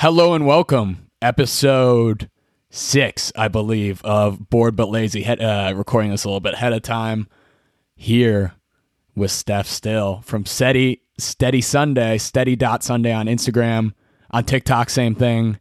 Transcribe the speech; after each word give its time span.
Hello 0.00 0.32
and 0.32 0.46
welcome. 0.46 1.10
Episode 1.20 2.30
six, 2.70 3.34
I 3.36 3.48
believe, 3.48 4.02
of 4.02 4.48
Bored 4.48 4.74
But 4.74 4.88
Lazy. 4.88 5.26
Uh, 5.26 5.74
recording 5.74 6.10
this 6.10 6.24
a 6.24 6.28
little 6.28 6.40
bit 6.40 6.54
ahead 6.54 6.72
of 6.72 6.80
time 6.80 7.28
here 7.96 8.54
with 9.14 9.30
Steph 9.30 9.66
Still 9.66 10.22
from 10.22 10.46
Steady, 10.46 11.02
Steady 11.18 11.60
Sunday, 11.60 12.16
Steady 12.16 12.56
Dot 12.56 12.82
Sunday 12.82 13.12
on 13.12 13.26
Instagram. 13.26 13.92
On 14.30 14.42
TikTok, 14.42 14.88
same 14.88 15.14
thing. 15.14 15.60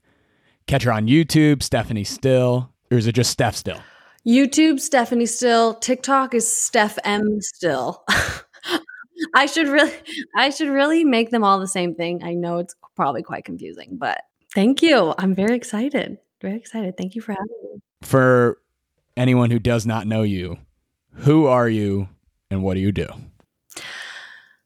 Catch 0.67 0.83
her 0.83 0.93
on 0.93 1.05
YouTube, 1.05 1.61
Stephanie 1.61 2.05
Still. 2.05 2.71
Or 2.89 2.97
is 2.97 3.07
it 3.07 3.15
just 3.15 3.31
Steph 3.31 3.57
Still? 3.57 3.81
YouTube, 4.25 4.79
Stephanie 4.79 5.25
Still. 5.25 5.73
TikTok 5.73 6.33
is 6.33 6.49
Steph 6.49 6.97
M 7.03 7.41
Still. 7.41 8.05
I 9.35 9.47
should 9.47 9.67
really 9.67 9.91
I 10.37 10.49
should 10.49 10.69
really 10.69 11.03
make 11.03 11.29
them 11.29 11.43
all 11.43 11.59
the 11.59 11.67
same 11.67 11.93
thing. 11.93 12.23
I 12.23 12.35
know 12.35 12.59
it's 12.59 12.73
probably 12.95 13.21
quite 13.21 13.43
confusing, 13.43 13.97
but 13.99 14.21
thank 14.53 14.81
you. 14.81 15.13
I'm 15.17 15.35
very 15.35 15.55
excited. 15.55 16.17
Very 16.41 16.55
excited. 16.55 16.97
Thank 16.97 17.15
you 17.15 17.21
for 17.21 17.33
having 17.33 17.47
me. 17.63 17.81
For 18.01 18.57
anyone 19.17 19.51
who 19.51 19.59
does 19.59 19.85
not 19.85 20.07
know 20.07 20.23
you, 20.23 20.57
who 21.13 21.47
are 21.47 21.69
you 21.69 22.09
and 22.49 22.63
what 22.63 22.75
do 22.75 22.79
you 22.79 22.91
do? 22.91 23.07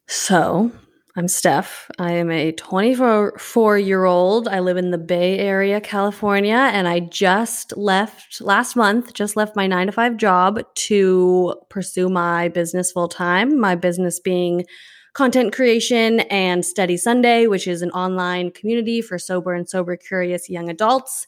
So, 0.06 0.70
I'm 1.16 1.28
Steph. 1.28 1.88
I 1.98 2.12
am 2.12 2.28
a 2.30 2.50
24 2.50 3.78
year 3.78 4.04
old. 4.04 4.48
I 4.48 4.58
live 4.58 4.76
in 4.76 4.90
the 4.90 4.98
Bay 4.98 5.38
Area, 5.38 5.80
California, 5.80 6.56
and 6.56 6.88
I 6.88 6.98
just 7.00 7.76
left 7.76 8.40
last 8.40 8.74
month, 8.74 9.14
just 9.14 9.36
left 9.36 9.54
my 9.54 9.68
nine 9.68 9.86
to 9.86 9.92
five 9.92 10.16
job 10.16 10.60
to 10.74 11.54
pursue 11.70 12.08
my 12.08 12.48
business 12.48 12.90
full 12.90 13.06
time. 13.06 13.60
My 13.60 13.76
business 13.76 14.18
being 14.18 14.64
content 15.14 15.52
creation 15.52 16.20
and 16.20 16.64
Steady 16.64 16.96
Sunday, 16.96 17.46
which 17.46 17.66
is 17.66 17.82
an 17.82 17.90
online 17.92 18.50
community 18.50 19.00
for 19.00 19.18
sober 19.18 19.54
and 19.54 19.68
sober 19.68 19.96
curious 19.96 20.50
young 20.50 20.68
adults. 20.68 21.26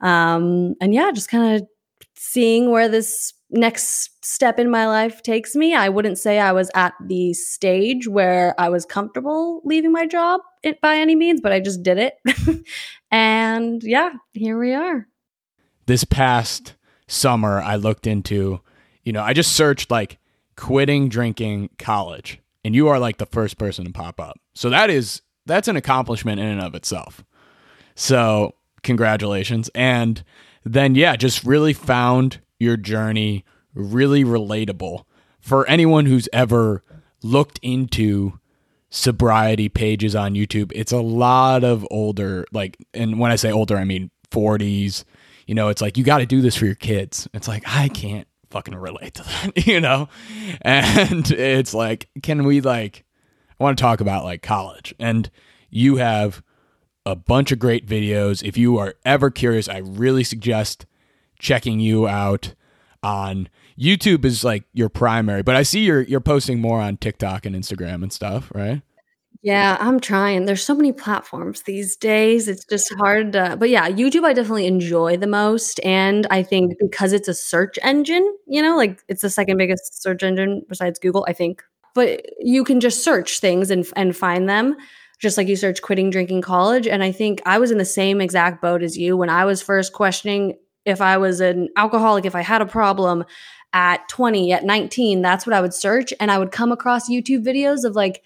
Um, 0.00 0.74
and 0.80 0.94
yeah, 0.94 1.10
just 1.12 1.30
kind 1.30 1.56
of 1.56 1.68
seeing 2.14 2.70
where 2.70 2.88
this 2.88 3.32
next 3.50 4.24
step 4.24 4.58
in 4.58 4.70
my 4.70 4.86
life 4.86 5.22
takes 5.22 5.54
me. 5.54 5.74
I 5.74 5.88
wouldn't 5.88 6.18
say 6.18 6.38
I 6.38 6.52
was 6.52 6.70
at 6.74 6.94
the 7.00 7.32
stage 7.32 8.08
where 8.08 8.54
I 8.58 8.68
was 8.68 8.84
comfortable 8.84 9.60
leaving 9.64 9.92
my 9.92 10.06
job 10.06 10.40
by 10.82 10.96
any 10.96 11.14
means, 11.14 11.40
but 11.40 11.52
I 11.52 11.60
just 11.60 11.82
did 11.82 11.98
it. 11.98 12.18
and 13.10 13.82
yeah, 13.82 14.10
here 14.32 14.58
we 14.58 14.74
are. 14.74 15.06
This 15.86 16.04
past 16.04 16.74
summer, 17.06 17.60
I 17.60 17.76
looked 17.76 18.06
into, 18.06 18.60
you 19.04 19.12
know, 19.12 19.22
I 19.22 19.32
just 19.32 19.52
searched 19.52 19.90
like 19.90 20.18
quitting 20.56 21.08
drinking 21.08 21.70
college, 21.78 22.40
and 22.66 22.74
you 22.74 22.88
are 22.88 22.98
like 22.98 23.18
the 23.18 23.26
first 23.26 23.58
person 23.58 23.84
to 23.84 23.92
pop 23.92 24.18
up. 24.18 24.40
So 24.56 24.68
that 24.70 24.90
is, 24.90 25.22
that's 25.46 25.68
an 25.68 25.76
accomplishment 25.76 26.40
in 26.40 26.46
and 26.46 26.60
of 26.60 26.74
itself. 26.74 27.24
So 27.94 28.56
congratulations. 28.82 29.70
And 29.72 30.24
then, 30.64 30.96
yeah, 30.96 31.14
just 31.14 31.44
really 31.44 31.72
found 31.72 32.40
your 32.58 32.76
journey 32.76 33.44
really 33.72 34.24
relatable 34.24 35.04
for 35.38 35.64
anyone 35.68 36.06
who's 36.06 36.28
ever 36.32 36.82
looked 37.22 37.60
into 37.62 38.40
sobriety 38.90 39.68
pages 39.68 40.16
on 40.16 40.34
YouTube. 40.34 40.72
It's 40.74 40.90
a 40.90 41.00
lot 41.00 41.62
of 41.62 41.86
older, 41.88 42.46
like, 42.50 42.76
and 42.92 43.20
when 43.20 43.30
I 43.30 43.36
say 43.36 43.52
older, 43.52 43.76
I 43.76 43.84
mean 43.84 44.10
40s. 44.32 45.04
You 45.46 45.54
know, 45.54 45.68
it's 45.68 45.80
like, 45.80 45.96
you 45.96 46.02
got 46.02 46.18
to 46.18 46.26
do 46.26 46.40
this 46.40 46.56
for 46.56 46.66
your 46.66 46.74
kids. 46.74 47.28
It's 47.32 47.46
like, 47.46 47.62
I 47.64 47.88
can't 47.90 48.26
fucking 48.50 48.74
relate 48.74 49.14
to 49.14 49.22
that, 49.22 49.66
you 49.66 49.80
know? 49.80 50.08
And 50.62 51.30
it's 51.30 51.74
like, 51.74 52.08
can 52.22 52.44
we, 52.44 52.60
like, 52.60 53.04
I 53.58 53.64
want 53.64 53.78
to 53.78 53.82
talk 53.82 54.00
about 54.00 54.24
like 54.24 54.42
college. 54.42 54.94
And 54.98 55.30
you 55.70 55.96
have 55.96 56.42
a 57.04 57.16
bunch 57.16 57.52
of 57.52 57.58
great 57.58 57.86
videos. 57.86 58.42
If 58.42 58.56
you 58.56 58.78
are 58.78 58.94
ever 59.04 59.30
curious, 59.30 59.68
I 59.68 59.78
really 59.78 60.24
suggest 60.24 60.86
checking 61.38 61.80
you 61.80 62.06
out 62.08 62.54
on 63.02 63.48
YouTube 63.78 64.24
is 64.24 64.42
like 64.42 64.64
your 64.72 64.88
primary, 64.88 65.42
but 65.42 65.54
I 65.54 65.62
see 65.62 65.84
you're 65.84 66.02
you're 66.02 66.20
posting 66.20 66.60
more 66.60 66.80
on 66.80 66.96
TikTok 66.96 67.46
and 67.46 67.54
Instagram 67.54 68.02
and 68.02 68.12
stuff, 68.12 68.50
right? 68.54 68.82
Yeah, 69.42 69.76
I'm 69.80 70.00
trying. 70.00 70.44
There's 70.44 70.64
so 70.64 70.74
many 70.74 70.92
platforms 70.92 71.62
these 71.62 71.96
days. 71.96 72.48
It's 72.48 72.64
just 72.64 72.92
hard 72.94 73.32
to, 73.32 73.56
but 73.58 73.70
yeah, 73.70 73.88
YouTube 73.88 74.24
I 74.24 74.32
definitely 74.32 74.66
enjoy 74.66 75.16
the 75.16 75.26
most 75.26 75.80
and 75.84 76.26
I 76.30 76.42
think 76.42 76.72
mm-hmm. 76.72 76.86
because 76.86 77.12
it's 77.12 77.28
a 77.28 77.34
search 77.34 77.78
engine, 77.82 78.36
you 78.46 78.62
know, 78.62 78.76
like 78.76 79.02
it's 79.08 79.22
the 79.22 79.30
second 79.30 79.56
biggest 79.58 80.02
search 80.02 80.22
engine 80.22 80.62
besides 80.68 80.98
Google, 80.98 81.24
I 81.28 81.32
think. 81.32 81.62
But 81.94 82.26
you 82.40 82.64
can 82.64 82.80
just 82.80 83.04
search 83.04 83.40
things 83.40 83.70
and 83.70 83.86
and 83.96 84.16
find 84.16 84.48
them 84.48 84.76
just 85.18 85.38
like 85.38 85.48
you 85.48 85.56
search 85.56 85.80
quitting 85.80 86.10
drinking 86.10 86.42
college 86.42 86.86
and 86.86 87.02
I 87.02 87.10
think 87.10 87.40
I 87.46 87.58
was 87.58 87.70
in 87.70 87.78
the 87.78 87.86
same 87.86 88.20
exact 88.20 88.60
boat 88.60 88.82
as 88.82 88.98
you 88.98 89.16
when 89.16 89.30
I 89.30 89.46
was 89.46 89.62
first 89.62 89.94
questioning 89.94 90.56
if 90.86 91.00
I 91.00 91.18
was 91.18 91.40
an 91.40 91.68
alcoholic, 91.76 92.24
if 92.24 92.34
I 92.34 92.42
had 92.42 92.62
a 92.62 92.66
problem 92.66 93.24
at 93.72 94.08
20, 94.08 94.52
at 94.52 94.64
19, 94.64 95.20
that's 95.20 95.46
what 95.46 95.52
I 95.52 95.60
would 95.60 95.74
search. 95.74 96.14
And 96.20 96.30
I 96.30 96.38
would 96.38 96.52
come 96.52 96.72
across 96.72 97.10
YouTube 97.10 97.44
videos 97.44 97.84
of 97.84 97.96
like 97.96 98.22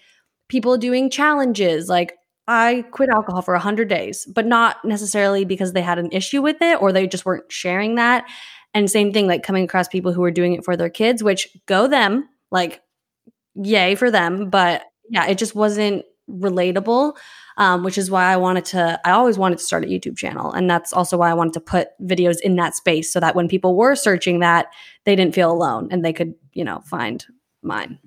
people 0.51 0.77
doing 0.77 1.09
challenges. 1.09 1.89
Like, 1.89 2.13
I 2.47 2.85
quit 2.91 3.09
alcohol 3.09 3.41
for 3.41 3.53
100 3.53 3.87
days, 3.87 4.25
but 4.25 4.45
not 4.45 4.83
necessarily 4.83 5.45
because 5.45 5.73
they 5.73 5.81
had 5.81 5.97
an 5.97 6.11
issue 6.11 6.41
with 6.41 6.57
it 6.61 6.81
or 6.81 6.91
they 6.91 7.07
just 7.07 7.25
weren't 7.25 7.51
sharing 7.51 7.95
that. 7.95 8.25
And 8.73 8.89
same 8.89 9.11
thing, 9.11 9.27
like 9.27 9.43
coming 9.43 9.63
across 9.63 9.87
people 9.87 10.13
who 10.13 10.21
were 10.21 10.31
doing 10.31 10.53
it 10.53 10.63
for 10.63 10.77
their 10.77 10.89
kids, 10.89 11.23
which 11.23 11.47
go 11.65 11.87
them, 11.87 12.29
like, 12.51 12.81
yay 13.55 13.95
for 13.95 14.11
them. 14.11 14.49
But 14.49 14.83
yeah, 15.09 15.25
it 15.27 15.37
just 15.37 15.55
wasn't 15.55 16.03
relatable 16.29 17.15
um, 17.57 17.83
which 17.83 17.97
is 17.97 18.09
why 18.09 18.25
I 18.25 18.37
wanted 18.37 18.65
to, 18.65 18.99
I 19.05 19.11
always 19.11 19.37
wanted 19.37 19.59
to 19.59 19.63
start 19.63 19.83
a 19.83 19.87
YouTube 19.87 20.17
channel. 20.17 20.51
And 20.51 20.69
that's 20.69 20.93
also 20.93 21.17
why 21.17 21.29
I 21.29 21.33
wanted 21.33 21.53
to 21.53 21.59
put 21.59 21.89
videos 22.01 22.39
in 22.41 22.55
that 22.55 22.75
space 22.75 23.11
so 23.11 23.19
that 23.19 23.35
when 23.35 23.47
people 23.47 23.75
were 23.75 23.95
searching 23.95 24.39
that, 24.39 24.67
they 25.05 25.15
didn't 25.15 25.35
feel 25.35 25.51
alone 25.51 25.87
and 25.91 26.03
they 26.03 26.13
could, 26.13 26.33
you 26.53 26.63
know, 26.63 26.81
find 26.85 27.25
mine. 27.61 27.99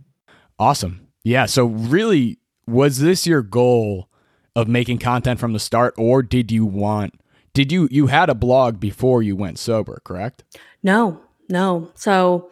Awesome. 0.59 1.07
Yeah. 1.25 1.47
So, 1.47 1.67
really, 1.67 2.39
was 2.67 3.01
this 3.01 3.27
your 3.27 3.43
goal 3.43 4.09
of 4.55 4.69
making 4.69 4.99
content 4.99 5.41
from 5.41 5.53
the 5.53 5.59
start, 5.59 5.95
or 5.99 6.23
did 6.23 6.53
you 6.53 6.65
want, 6.65 7.15
did 7.53 7.73
you, 7.73 7.89
you 7.91 8.07
had 8.07 8.31
a 8.31 8.35
blog 8.35 8.79
before 8.79 9.23
you 9.23 9.35
went 9.35 9.59
sober, 9.59 10.01
correct? 10.05 10.45
No, 10.83 11.21
no. 11.49 11.91
So, 11.97 12.51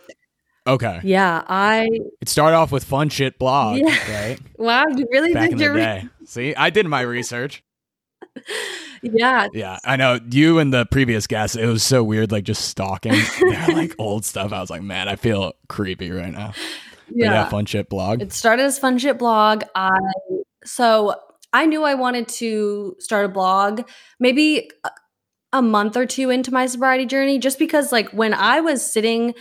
Okay. 0.67 1.01
Yeah, 1.03 1.43
I. 1.49 1.89
It 2.21 2.29
started 2.29 2.57
off 2.57 2.71
with 2.71 2.85
fun 2.85 3.09
shit 3.09 3.39
blog, 3.39 3.79
yeah. 3.79 4.29
right? 4.29 4.39
wow, 4.59 4.87
you 4.87 5.07
really 5.11 5.33
Back 5.33 5.51
did 5.51 5.53
in 5.55 5.59
your 5.59 5.75
the 5.75 5.81
day. 5.81 6.09
See, 6.25 6.55
I 6.55 6.71
did 6.71 6.87
my 6.87 7.01
research. 7.01 7.65
yeah. 9.03 9.49
Yeah, 9.53 9.79
I 9.85 9.97
know 9.97 10.21
you 10.31 10.61
and 10.61 10.73
the 10.73 10.87
previous 10.87 11.27
guest. 11.27 11.57
It 11.57 11.67
was 11.67 11.83
so 11.83 12.05
weird, 12.05 12.31
like 12.31 12.45
just 12.45 12.69
stalking 12.69 13.13
their 13.41 13.69
like 13.69 13.97
old 13.99 14.25
stuff. 14.25 14.53
I 14.53 14.61
was 14.61 14.71
like, 14.71 14.83
man, 14.83 15.09
I 15.09 15.17
feel 15.17 15.55
creepy 15.69 16.11
right 16.13 16.33
now. 16.33 16.53
Yeah, 17.15 17.33
yeah 17.33 17.49
fun 17.49 17.67
shit 17.67 17.89
blog. 17.89 18.23
It 18.23 18.33
started 18.33 18.65
as 18.65 18.79
fun 18.79 18.99
shit 18.99 19.19
blog. 19.19 19.65
I 19.75 19.99
so 20.65 21.15
I 21.53 21.67
knew 21.67 21.85
I 21.85 21.95
wanted 21.95 22.29
to 22.29 22.97
start 22.99 23.27
a 23.27 23.29
blog. 23.29 23.83
Maybe 24.19 24.71
a 25.53 25.61
month 25.63 25.97
or 25.97 26.07
two 26.07 26.31
into 26.31 26.53
my 26.53 26.67
sobriety 26.67 27.07
journey, 27.07 27.39
just 27.39 27.59
because 27.59 27.93
like 27.93 28.11
when 28.11 28.33
I 28.33 28.61
was 28.61 28.91
sitting 28.91 29.35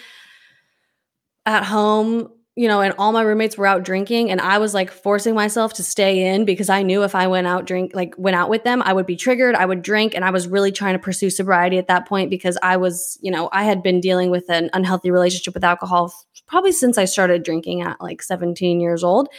at 1.46 1.64
home, 1.64 2.30
you 2.62 2.68
know, 2.68 2.82
and 2.82 2.94
all 3.00 3.12
my 3.12 3.24
roommates 3.24 3.58
were 3.58 3.66
out 3.66 3.82
drinking 3.82 4.30
and 4.30 4.40
I 4.40 4.60
was 4.60 4.72
like 4.72 4.92
forcing 4.92 5.34
myself 5.34 5.74
to 5.74 5.84
stay 5.84 6.28
in 6.28 6.46
because 6.46 6.70
I 6.70 6.84
knew 6.84 7.02
if 7.02 7.16
I 7.16 7.26
went 7.26 7.48
out 7.48 7.66
drink 7.66 7.96
like 7.96 8.14
went 8.20 8.36
out 8.36 8.52
with 8.52 8.64
them, 8.64 8.84
I 8.84 8.94
would 8.94 9.08
be 9.08 9.16
triggered, 9.16 9.56
I 9.56 9.66
would 9.66 9.82
drink 9.82 10.14
and 10.14 10.24
I 10.24 10.30
was 10.30 10.48
really 10.48 10.72
trying 10.72 10.94
to 10.94 11.00
pursue 11.00 11.32
sobriety 11.32 11.80
at 11.80 11.88
that 11.88 12.08
point 12.08 12.30
because 12.30 12.60
I 12.62 12.78
was, 12.78 13.18
you 13.20 13.32
know, 13.32 13.50
I 13.52 13.64
had 13.64 13.82
been 13.82 14.00
dealing 14.00 14.30
with 14.30 14.48
an 14.52 14.70
unhealthy 14.74 15.10
relationship 15.10 15.56
with 15.56 15.64
alcohol 15.64 16.14
probably 16.46 16.72
since 16.72 17.00
I 17.00 17.06
started 17.06 17.42
drinking 17.42 17.82
at 17.82 18.00
like 18.00 18.22
17 18.22 18.80
years 18.80 19.04
old. 19.04 19.30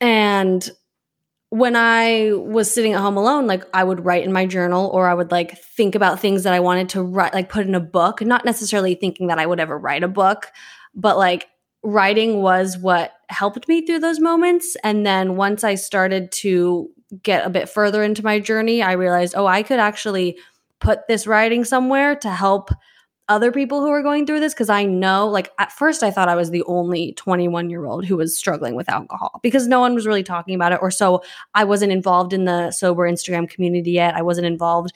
And 0.00 0.66
when 1.50 1.76
I 1.76 2.30
was 2.32 2.72
sitting 2.72 2.94
at 2.94 3.02
home 3.02 3.18
alone, 3.18 3.46
like 3.46 3.64
I 3.74 3.84
would 3.84 4.06
write 4.06 4.24
in 4.24 4.32
my 4.32 4.46
journal 4.46 4.86
or 4.86 5.06
I 5.06 5.12
would 5.12 5.30
like 5.30 5.58
think 5.58 5.94
about 5.94 6.18
things 6.18 6.44
that 6.44 6.54
I 6.54 6.60
wanted 6.60 6.88
to 6.90 7.02
write, 7.02 7.34
like 7.34 7.50
put 7.50 7.66
in 7.66 7.74
a 7.74 7.80
book, 7.80 8.22
not 8.22 8.46
necessarily 8.46 8.94
thinking 8.94 9.26
that 9.26 9.38
I 9.38 9.44
would 9.44 9.60
ever 9.60 9.76
write 9.76 10.02
a 10.02 10.08
book, 10.08 10.46
but 10.94 11.18
like 11.18 11.46
writing 11.82 12.42
was 12.42 12.76
what 12.76 13.12
helped 13.28 13.68
me 13.68 13.84
through 13.84 14.00
those 14.00 14.20
moments. 14.20 14.76
And 14.84 15.06
then 15.06 15.36
once 15.36 15.64
I 15.64 15.74
started 15.76 16.30
to 16.32 16.90
get 17.22 17.46
a 17.46 17.50
bit 17.50 17.68
further 17.68 18.02
into 18.02 18.22
my 18.22 18.38
journey, 18.38 18.82
I 18.82 18.92
realized, 18.92 19.34
oh, 19.36 19.46
I 19.46 19.62
could 19.62 19.80
actually 19.80 20.38
put 20.78 21.06
this 21.08 21.26
writing 21.26 21.64
somewhere 21.64 22.14
to 22.16 22.30
help 22.30 22.70
other 23.28 23.52
people 23.52 23.80
who 23.80 23.90
are 23.90 24.02
going 24.02 24.26
through 24.26 24.40
this 24.40 24.52
because 24.52 24.68
I 24.68 24.84
know, 24.84 25.28
like, 25.28 25.52
at 25.58 25.70
first 25.70 26.02
I 26.02 26.10
thought 26.10 26.28
I 26.28 26.34
was 26.34 26.50
the 26.50 26.64
only 26.64 27.12
21 27.12 27.70
year 27.70 27.86
old 27.86 28.04
who 28.04 28.16
was 28.16 28.36
struggling 28.36 28.74
with 28.74 28.88
alcohol 28.88 29.38
because 29.42 29.68
no 29.68 29.78
one 29.78 29.94
was 29.94 30.06
really 30.06 30.24
talking 30.24 30.54
about 30.54 30.72
it. 30.72 30.80
Or 30.82 30.90
so 30.90 31.22
I 31.54 31.64
wasn't 31.64 31.92
involved 31.92 32.32
in 32.32 32.44
the 32.44 32.72
sober 32.72 33.08
Instagram 33.08 33.48
community 33.48 33.92
yet. 33.92 34.16
I 34.16 34.22
wasn't 34.22 34.48
involved 34.48 34.92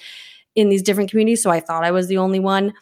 in 0.57 0.69
these 0.69 0.83
different 0.83 1.11
communities. 1.11 1.43
So 1.43 1.51
I 1.51 1.61
thought 1.61 1.85
I 1.85 1.93
was 1.93 2.09
the 2.09 2.19
only 2.19 2.41
one. 2.41 2.75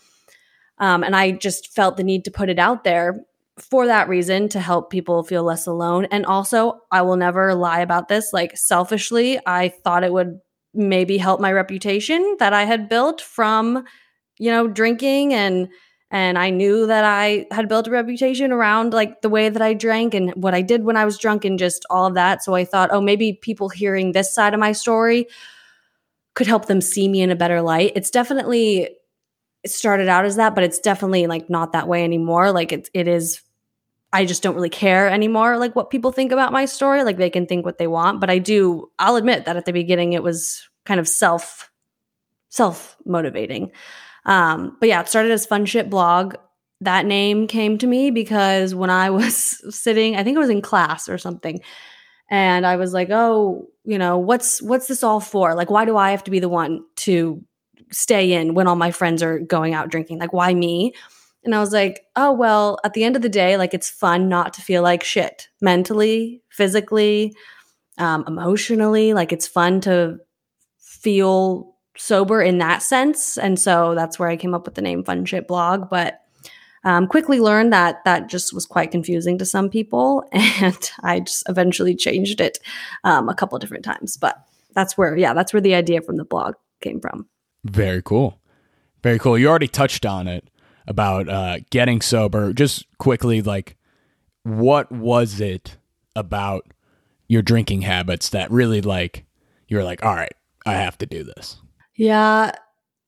Um, 0.78 1.04
and 1.04 1.14
I 1.14 1.32
just 1.32 1.72
felt 1.72 1.96
the 1.96 2.02
need 2.02 2.24
to 2.24 2.30
put 2.30 2.48
it 2.48 2.58
out 2.58 2.82
there 2.82 3.24
for 3.58 3.86
that 3.86 4.08
reason 4.08 4.48
to 4.50 4.60
help 4.60 4.90
people 4.90 5.22
feel 5.22 5.42
less 5.42 5.66
alone. 5.66 6.06
And 6.10 6.24
also, 6.26 6.80
I 6.90 7.02
will 7.02 7.16
never 7.16 7.54
lie 7.54 7.80
about 7.80 8.08
this. 8.08 8.32
Like, 8.32 8.56
selfishly, 8.56 9.38
I 9.46 9.68
thought 9.68 10.04
it 10.04 10.12
would 10.12 10.40
maybe 10.74 11.18
help 11.18 11.40
my 11.40 11.52
reputation 11.52 12.36
that 12.38 12.52
I 12.52 12.64
had 12.64 12.88
built 12.88 13.20
from, 13.20 13.84
you 14.38 14.50
know, 14.50 14.68
drinking 14.68 15.34
and 15.34 15.68
and 16.10 16.38
I 16.38 16.50
knew 16.50 16.86
that 16.88 17.06
I 17.06 17.46
had 17.50 17.70
built 17.70 17.88
a 17.88 17.90
reputation 17.90 18.52
around 18.52 18.92
like 18.92 19.22
the 19.22 19.30
way 19.30 19.48
that 19.48 19.62
I 19.62 19.72
drank 19.72 20.12
and 20.12 20.30
what 20.34 20.52
I 20.52 20.60
did 20.60 20.84
when 20.84 20.96
I 20.96 21.06
was 21.06 21.16
drunk 21.16 21.46
and 21.46 21.58
just 21.58 21.86
all 21.88 22.04
of 22.04 22.14
that. 22.14 22.44
So 22.44 22.54
I 22.54 22.66
thought, 22.66 22.90
oh, 22.92 23.00
maybe 23.00 23.38
people 23.40 23.70
hearing 23.70 24.12
this 24.12 24.32
side 24.32 24.52
of 24.52 24.60
my 24.60 24.72
story 24.72 25.26
could 26.34 26.46
help 26.46 26.66
them 26.66 26.82
see 26.82 27.08
me 27.08 27.22
in 27.22 27.30
a 27.30 27.36
better 27.36 27.62
light. 27.62 27.92
It's 27.96 28.10
definitely 28.10 28.90
it 29.64 29.70
started 29.70 30.08
out 30.08 30.24
as 30.24 30.36
that, 30.36 30.54
but 30.54 30.64
it's 30.64 30.78
definitely 30.78 31.26
like 31.26 31.48
not 31.48 31.72
that 31.72 31.88
way 31.88 32.04
anymore. 32.04 32.52
Like 32.52 32.72
it 32.72 32.88
it 32.94 33.08
is 33.08 33.40
I 34.12 34.26
just 34.26 34.42
don't 34.42 34.54
really 34.54 34.70
care 34.70 35.08
anymore 35.08 35.56
like 35.56 35.74
what 35.74 35.90
people 35.90 36.12
think 36.12 36.32
about 36.32 36.52
my 36.52 36.64
story. 36.64 37.04
Like 37.04 37.16
they 37.16 37.30
can 37.30 37.46
think 37.46 37.64
what 37.64 37.78
they 37.78 37.86
want, 37.86 38.20
but 38.20 38.30
I 38.30 38.38
do 38.38 38.90
I'll 38.98 39.16
admit 39.16 39.44
that 39.44 39.56
at 39.56 39.64
the 39.64 39.72
beginning 39.72 40.12
it 40.12 40.22
was 40.22 40.68
kind 40.84 41.00
of 41.00 41.08
self 41.08 41.70
self 42.48 42.96
motivating. 43.04 43.70
Um, 44.24 44.76
but 44.78 44.88
yeah, 44.88 45.00
it 45.00 45.08
started 45.08 45.32
as 45.32 45.46
Fun 45.46 45.64
Shit 45.64 45.90
Blog. 45.90 46.34
That 46.80 47.06
name 47.06 47.46
came 47.46 47.78
to 47.78 47.86
me 47.86 48.10
because 48.10 48.74
when 48.74 48.90
I 48.90 49.10
was 49.18 49.34
sitting, 49.74 50.16
I 50.16 50.24
think 50.24 50.36
it 50.36 50.40
was 50.40 50.50
in 50.50 50.62
class 50.62 51.08
or 51.08 51.18
something, 51.18 51.60
and 52.30 52.66
I 52.66 52.76
was 52.76 52.92
like, 52.92 53.08
"Oh, 53.10 53.68
you 53.84 53.98
know, 53.98 54.18
what's 54.18 54.60
what's 54.62 54.86
this 54.86 55.02
all 55.02 55.20
for? 55.20 55.54
Like, 55.54 55.70
why 55.70 55.84
do 55.84 55.96
I 55.96 56.10
have 56.10 56.24
to 56.24 56.30
be 56.30 56.40
the 56.40 56.48
one 56.48 56.84
to 56.96 57.42
stay 57.92 58.32
in 58.32 58.54
when 58.54 58.66
all 58.66 58.76
my 58.76 58.90
friends 58.90 59.22
are 59.22 59.38
going 59.38 59.74
out 59.74 59.90
drinking? 59.90 60.18
Like, 60.18 60.32
why 60.32 60.54
me?" 60.54 60.94
And 61.44 61.54
I 61.54 61.60
was 61.60 61.72
like, 61.72 62.04
"Oh, 62.16 62.32
well, 62.32 62.78
at 62.84 62.94
the 62.94 63.04
end 63.04 63.16
of 63.16 63.22
the 63.22 63.28
day, 63.28 63.56
like 63.56 63.74
it's 63.74 63.90
fun 63.90 64.28
not 64.28 64.54
to 64.54 64.62
feel 64.62 64.82
like 64.82 65.02
shit 65.04 65.48
mentally, 65.60 66.42
physically, 66.50 67.34
um, 67.98 68.24
emotionally. 68.26 69.14
Like 69.14 69.32
it's 69.32 69.46
fun 69.46 69.80
to 69.82 70.18
feel 70.78 71.74
sober 71.96 72.42
in 72.42 72.58
that 72.58 72.82
sense. 72.82 73.36
And 73.36 73.58
so 73.58 73.94
that's 73.94 74.18
where 74.18 74.28
I 74.28 74.36
came 74.36 74.54
up 74.54 74.64
with 74.64 74.74
the 74.74 74.82
name 74.82 75.04
Fun 75.04 75.24
Shit 75.24 75.46
Blog. 75.46 75.90
But 75.90 76.20
um, 76.84 77.06
quickly 77.06 77.38
learned 77.38 77.72
that 77.72 78.04
that 78.04 78.28
just 78.28 78.52
was 78.52 78.66
quite 78.66 78.90
confusing 78.90 79.38
to 79.38 79.46
some 79.46 79.68
people. 79.68 80.24
And 80.32 80.90
I 81.02 81.20
just 81.20 81.48
eventually 81.48 81.94
changed 81.94 82.40
it 82.40 82.58
um, 83.04 83.28
a 83.28 83.34
couple 83.34 83.58
different 83.58 83.84
times. 83.84 84.16
But 84.16 84.36
that's 84.74 84.96
where, 84.96 85.16
yeah, 85.16 85.34
that's 85.34 85.52
where 85.52 85.60
the 85.60 85.74
idea 85.74 86.00
from 86.00 86.16
the 86.16 86.24
blog 86.24 86.54
came 86.80 87.00
from. 87.00 87.28
Very 87.64 88.02
cool. 88.02 88.38
Very 89.02 89.18
cool. 89.18 89.38
You 89.38 89.48
already 89.48 89.68
touched 89.68 90.06
on 90.06 90.28
it 90.28 90.48
about 90.86 91.28
uh, 91.28 91.58
getting 91.70 92.00
sober. 92.00 92.52
Just 92.52 92.86
quickly, 92.98 93.42
like, 93.42 93.76
what 94.42 94.90
was 94.90 95.40
it 95.40 95.76
about 96.16 96.72
your 97.28 97.42
drinking 97.42 97.82
habits 97.82 98.28
that 98.30 98.50
really, 98.50 98.80
like, 98.80 99.24
you 99.68 99.76
were 99.76 99.84
like, 99.84 100.04
all 100.04 100.14
right, 100.14 100.34
I 100.66 100.74
have 100.74 100.98
to 100.98 101.06
do 101.06 101.24
this? 101.24 101.56
Yeah, 101.96 102.52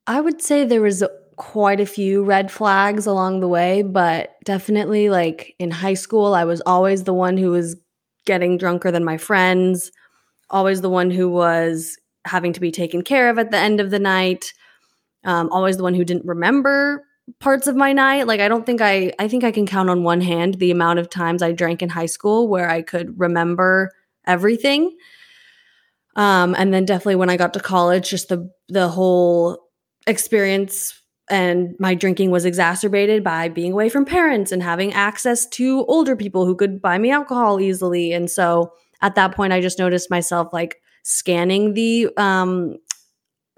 I 0.06 0.20
would 0.20 0.40
say 0.42 0.64
there 0.64 0.82
was 0.82 1.02
quite 1.36 1.80
a 1.80 1.86
few 1.86 2.22
red 2.22 2.50
flags 2.50 3.06
along 3.06 3.40
the 3.40 3.48
way, 3.48 3.82
but 3.82 4.36
definitely 4.44 5.08
like 5.08 5.54
in 5.58 5.70
high 5.70 5.94
school, 5.94 6.34
I 6.34 6.44
was 6.44 6.62
always 6.66 7.04
the 7.04 7.14
one 7.14 7.36
who 7.36 7.50
was 7.50 7.76
getting 8.26 8.56
drunker 8.56 8.90
than 8.90 9.04
my 9.04 9.18
friends, 9.18 9.90
always 10.50 10.80
the 10.80 10.90
one 10.90 11.10
who 11.10 11.28
was 11.28 11.98
having 12.24 12.52
to 12.52 12.60
be 12.60 12.70
taken 12.70 13.02
care 13.02 13.28
of 13.28 13.38
at 13.38 13.50
the 13.50 13.58
end 13.58 13.80
of 13.80 13.90
the 13.90 13.98
night, 13.98 14.52
um, 15.24 15.48
always 15.50 15.76
the 15.76 15.82
one 15.82 15.94
who 15.94 16.04
didn't 16.04 16.26
remember 16.26 17.04
parts 17.40 17.66
of 17.66 17.76
my 17.76 17.92
night. 17.92 18.26
Like 18.26 18.40
I 18.40 18.48
don't 18.48 18.66
think 18.66 18.80
I 18.80 19.12
I 19.18 19.28
think 19.28 19.44
I 19.44 19.50
can 19.50 19.66
count 19.66 19.90
on 19.90 20.02
one 20.02 20.20
hand 20.20 20.54
the 20.54 20.70
amount 20.70 20.98
of 20.98 21.08
times 21.10 21.42
I 21.42 21.52
drank 21.52 21.82
in 21.82 21.88
high 21.88 22.06
school 22.06 22.48
where 22.48 22.68
I 22.68 22.82
could 22.82 23.18
remember 23.18 23.90
everything. 24.26 24.96
Um, 26.16 26.54
and 26.56 26.72
then 26.72 26.84
definitely 26.84 27.16
when 27.16 27.30
I 27.30 27.36
got 27.36 27.54
to 27.54 27.60
college, 27.60 28.10
just 28.10 28.28
the 28.28 28.50
the 28.68 28.88
whole 28.88 29.58
experience 30.06 31.00
and 31.30 31.74
my 31.78 31.94
drinking 31.94 32.30
was 32.30 32.44
exacerbated 32.44 33.24
by 33.24 33.48
being 33.48 33.72
away 33.72 33.88
from 33.88 34.04
parents 34.04 34.52
and 34.52 34.62
having 34.62 34.92
access 34.92 35.46
to 35.46 35.84
older 35.86 36.14
people 36.14 36.44
who 36.44 36.54
could 36.54 36.82
buy 36.82 36.98
me 36.98 37.10
alcohol 37.10 37.60
easily. 37.60 38.12
And 38.12 38.30
so 38.30 38.74
at 39.00 39.14
that 39.14 39.34
point, 39.34 39.54
I 39.54 39.62
just 39.62 39.78
noticed 39.78 40.10
myself 40.10 40.52
like 40.52 40.82
scanning 41.04 41.74
the 41.74 42.08
um, 42.16 42.76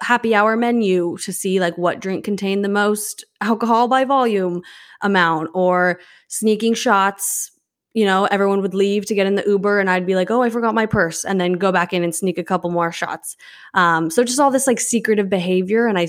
happy 0.03 0.35
hour 0.35 0.57
menu 0.57 1.17
to 1.19 1.33
see 1.33 1.59
like 1.59 1.77
what 1.79 2.01
drink 2.01 2.25
contained 2.25 2.65
the 2.65 2.69
most 2.69 3.25
alcohol 3.41 3.89
by 3.89 4.05
volume 4.05 4.61
amount 5.01 5.49
or 5.55 5.99
sneaking 6.29 6.75
shots 6.75 7.51
you 7.97 8.05
know, 8.05 8.27
everyone 8.27 8.61
would 8.61 8.75
leave 8.75 9.07
to 9.07 9.15
get 9.15 9.27
in 9.27 9.37
the 9.37 9.45
Uber 9.47 9.81
and 9.81 9.89
I'd 9.89 10.05
be 10.05 10.17
like, 10.17 10.31
oh, 10.31 10.43
I 10.43 10.51
forgot 10.51 10.75
my 10.75 10.85
purse, 10.85 11.25
and 11.25 11.41
then 11.41 11.55
go 11.55 11.73
back 11.73 11.95
in 11.95 12.05
and 12.05 12.15
sneak 12.15 12.37
a 12.37 12.45
couple 12.45 12.69
more 12.69 12.93
shots. 12.93 13.39
Um, 13.73 14.11
so 14.11 14.23
just 14.23 14.39
all 14.39 14.51
this 14.51 14.67
like 14.67 14.81
secretive 14.81 15.31
behavior. 15.31 15.87
And 15.87 15.99
I 15.99 16.07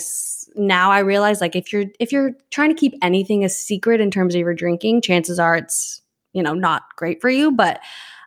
now 0.58 0.92
I 0.92 1.00
realize 1.00 1.40
like 1.40 1.56
if 1.56 1.72
you're 1.72 1.86
if 1.98 2.12
you're 2.12 2.32
trying 2.52 2.68
to 2.68 2.76
keep 2.76 2.94
anything 3.02 3.46
a 3.46 3.50
secret 3.50 4.02
in 4.02 4.12
terms 4.12 4.36
of 4.36 4.42
your 4.42 4.54
drinking, 4.54 5.00
chances 5.00 5.40
are 5.40 5.56
it's 5.56 6.02
you 6.34 6.44
know 6.44 6.54
not 6.54 6.84
great 6.98 7.22
for 7.22 7.30
you. 7.30 7.54
But 7.54 7.80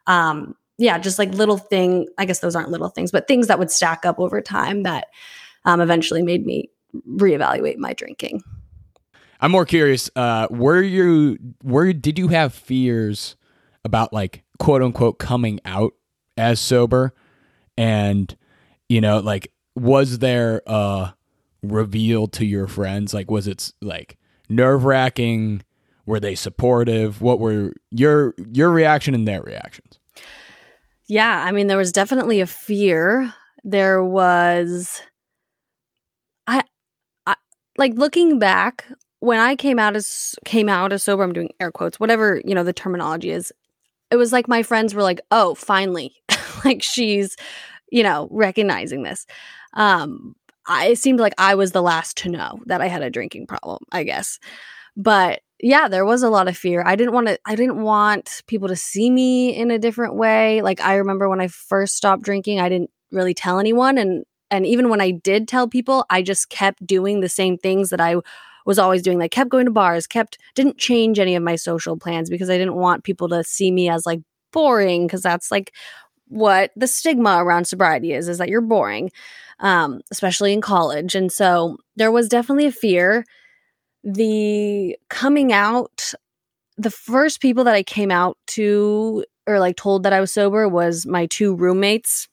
um, 0.06 0.56
yeah, 0.80 0.98
just 0.98 1.18
like 1.18 1.32
little 1.32 1.58
thing. 1.58 2.08
I 2.18 2.24
guess 2.24 2.40
those 2.40 2.56
aren't 2.56 2.70
little 2.70 2.88
things, 2.88 3.10
but 3.10 3.28
things 3.28 3.46
that 3.46 3.58
would 3.58 3.70
stack 3.70 4.04
up 4.04 4.18
over 4.18 4.40
time 4.40 4.82
that 4.82 5.06
um, 5.64 5.80
eventually 5.80 6.22
made 6.22 6.44
me 6.44 6.70
reevaluate 7.08 7.76
my 7.76 7.92
drinking. 7.92 8.42
I'm 9.40 9.52
more 9.52 9.64
curious. 9.64 10.10
Uh, 10.16 10.48
were 10.50 10.82
you 10.82 11.38
were 11.62 11.92
did 11.92 12.18
you 12.18 12.28
have 12.28 12.52
fears? 12.52 13.36
about 13.84 14.12
like 14.12 14.42
quote 14.58 14.82
unquote 14.82 15.18
coming 15.18 15.60
out 15.64 15.92
as 16.36 16.60
sober 16.60 17.14
and 17.76 18.36
you 18.88 19.00
know 19.00 19.18
like 19.18 19.52
was 19.74 20.18
there 20.18 20.62
a 20.66 21.14
reveal 21.62 22.26
to 22.26 22.44
your 22.44 22.66
friends 22.66 23.14
like 23.14 23.30
was 23.30 23.46
it 23.46 23.72
like 23.80 24.16
nerve-wracking 24.48 25.62
were 26.06 26.20
they 26.20 26.34
supportive 26.34 27.20
what 27.20 27.38
were 27.38 27.72
your 27.90 28.34
your 28.52 28.70
reaction 28.70 29.14
and 29.14 29.26
their 29.26 29.42
reactions 29.42 29.98
yeah 31.10 31.44
i 31.44 31.52
mean 31.52 31.66
there 31.66 31.76
was 31.76 31.92
definitely 31.92 32.40
a 32.40 32.46
fear 32.46 33.34
there 33.64 34.02
was 34.02 35.02
i, 36.46 36.62
I 37.26 37.36
like 37.78 37.94
looking 37.94 38.38
back 38.38 38.86
when 39.20 39.40
i 39.40 39.56
came 39.56 39.78
out 39.78 39.96
as 39.96 40.36
came 40.44 40.68
out 40.68 40.92
as 40.92 41.02
sober 41.02 41.22
i'm 41.22 41.32
doing 41.32 41.50
air 41.60 41.72
quotes 41.72 42.00
whatever 42.00 42.40
you 42.44 42.54
know 42.54 42.64
the 42.64 42.72
terminology 42.72 43.30
is 43.30 43.52
it 44.10 44.16
was 44.16 44.32
like 44.32 44.48
my 44.48 44.62
friends 44.62 44.94
were 44.94 45.02
like, 45.02 45.20
"Oh, 45.30 45.54
finally." 45.54 46.14
like 46.64 46.82
she's, 46.82 47.36
you 47.90 48.02
know, 48.02 48.28
recognizing 48.30 49.02
this. 49.02 49.26
Um 49.74 50.34
I, 50.66 50.88
it 50.88 50.98
seemed 50.98 51.20
like 51.20 51.34
I 51.38 51.54
was 51.54 51.72
the 51.72 51.82
last 51.82 52.16
to 52.18 52.28
know 52.28 52.60
that 52.66 52.80
I 52.82 52.86
had 52.88 53.02
a 53.02 53.10
drinking 53.10 53.46
problem, 53.46 53.82
I 53.92 54.04
guess. 54.04 54.38
But 54.96 55.40
yeah, 55.62 55.88
there 55.88 56.04
was 56.04 56.22
a 56.22 56.30
lot 56.30 56.48
of 56.48 56.56
fear. 56.56 56.82
I 56.84 56.96
didn't 56.96 57.12
want 57.12 57.28
to 57.28 57.38
I 57.46 57.54
didn't 57.54 57.82
want 57.82 58.42
people 58.46 58.68
to 58.68 58.76
see 58.76 59.10
me 59.10 59.54
in 59.54 59.70
a 59.70 59.78
different 59.78 60.14
way. 60.14 60.62
Like 60.62 60.80
I 60.80 60.96
remember 60.96 61.28
when 61.28 61.40
I 61.40 61.48
first 61.48 61.96
stopped 61.96 62.22
drinking, 62.22 62.60
I 62.60 62.68
didn't 62.68 62.90
really 63.12 63.34
tell 63.34 63.58
anyone 63.58 63.98
and 63.98 64.24
and 64.52 64.66
even 64.66 64.88
when 64.88 65.00
I 65.00 65.12
did 65.12 65.46
tell 65.46 65.68
people, 65.68 66.04
I 66.10 66.22
just 66.22 66.48
kept 66.50 66.84
doing 66.84 67.20
the 67.20 67.28
same 67.28 67.56
things 67.56 67.90
that 67.90 68.00
I 68.00 68.16
was 68.66 68.78
always 68.78 69.02
doing 69.02 69.18
like 69.18 69.30
kept 69.30 69.50
going 69.50 69.66
to 69.66 69.70
bars, 69.70 70.06
kept 70.06 70.38
didn't 70.54 70.78
change 70.78 71.18
any 71.18 71.36
of 71.36 71.42
my 71.42 71.56
social 71.56 71.96
plans 71.96 72.30
because 72.30 72.50
I 72.50 72.58
didn't 72.58 72.74
want 72.74 73.04
people 73.04 73.28
to 73.28 73.44
see 73.44 73.70
me 73.70 73.88
as 73.88 74.06
like 74.06 74.20
boring 74.52 75.06
because 75.06 75.22
that's 75.22 75.50
like 75.50 75.72
what 76.28 76.70
the 76.76 76.86
stigma 76.86 77.42
around 77.44 77.66
sobriety 77.66 78.12
is 78.12 78.28
is 78.28 78.38
that 78.38 78.48
you're 78.48 78.60
boring 78.60 79.10
um, 79.58 80.00
especially 80.10 80.52
in 80.52 80.60
college 80.60 81.14
and 81.14 81.30
so 81.30 81.76
there 81.96 82.12
was 82.12 82.28
definitely 82.28 82.66
a 82.66 82.72
fear 82.72 83.24
the 84.02 84.96
coming 85.08 85.52
out 85.52 86.14
the 86.78 86.90
first 86.90 87.40
people 87.40 87.64
that 87.64 87.74
i 87.74 87.82
came 87.82 88.10
out 88.10 88.38
to 88.46 89.24
or 89.46 89.58
like 89.60 89.76
told 89.76 90.02
that 90.02 90.12
i 90.12 90.20
was 90.20 90.32
sober 90.32 90.68
was 90.68 91.06
my 91.06 91.26
two 91.26 91.54
roommates 91.54 92.28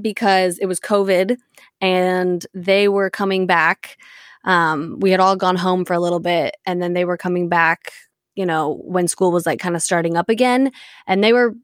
because 0.00 0.58
it 0.58 0.66
was 0.66 0.80
covid 0.80 1.36
and 1.80 2.46
they 2.54 2.88
were 2.88 3.10
coming 3.10 3.46
back. 3.46 3.98
Um, 4.44 4.98
we 5.00 5.10
had 5.10 5.20
all 5.20 5.36
gone 5.36 5.56
home 5.56 5.84
for 5.84 5.94
a 5.94 6.00
little 6.00 6.20
bit 6.20 6.56
and 6.64 6.80
then 6.80 6.92
they 6.92 7.04
were 7.04 7.16
coming 7.16 7.48
back 7.48 7.92
you 8.36 8.46
know 8.46 8.80
when 8.84 9.08
school 9.08 9.32
was 9.32 9.44
like 9.44 9.58
kind 9.58 9.74
of 9.74 9.82
starting 9.82 10.16
up 10.16 10.28
again 10.28 10.70
and 11.08 11.24
they 11.24 11.32
were 11.32 11.54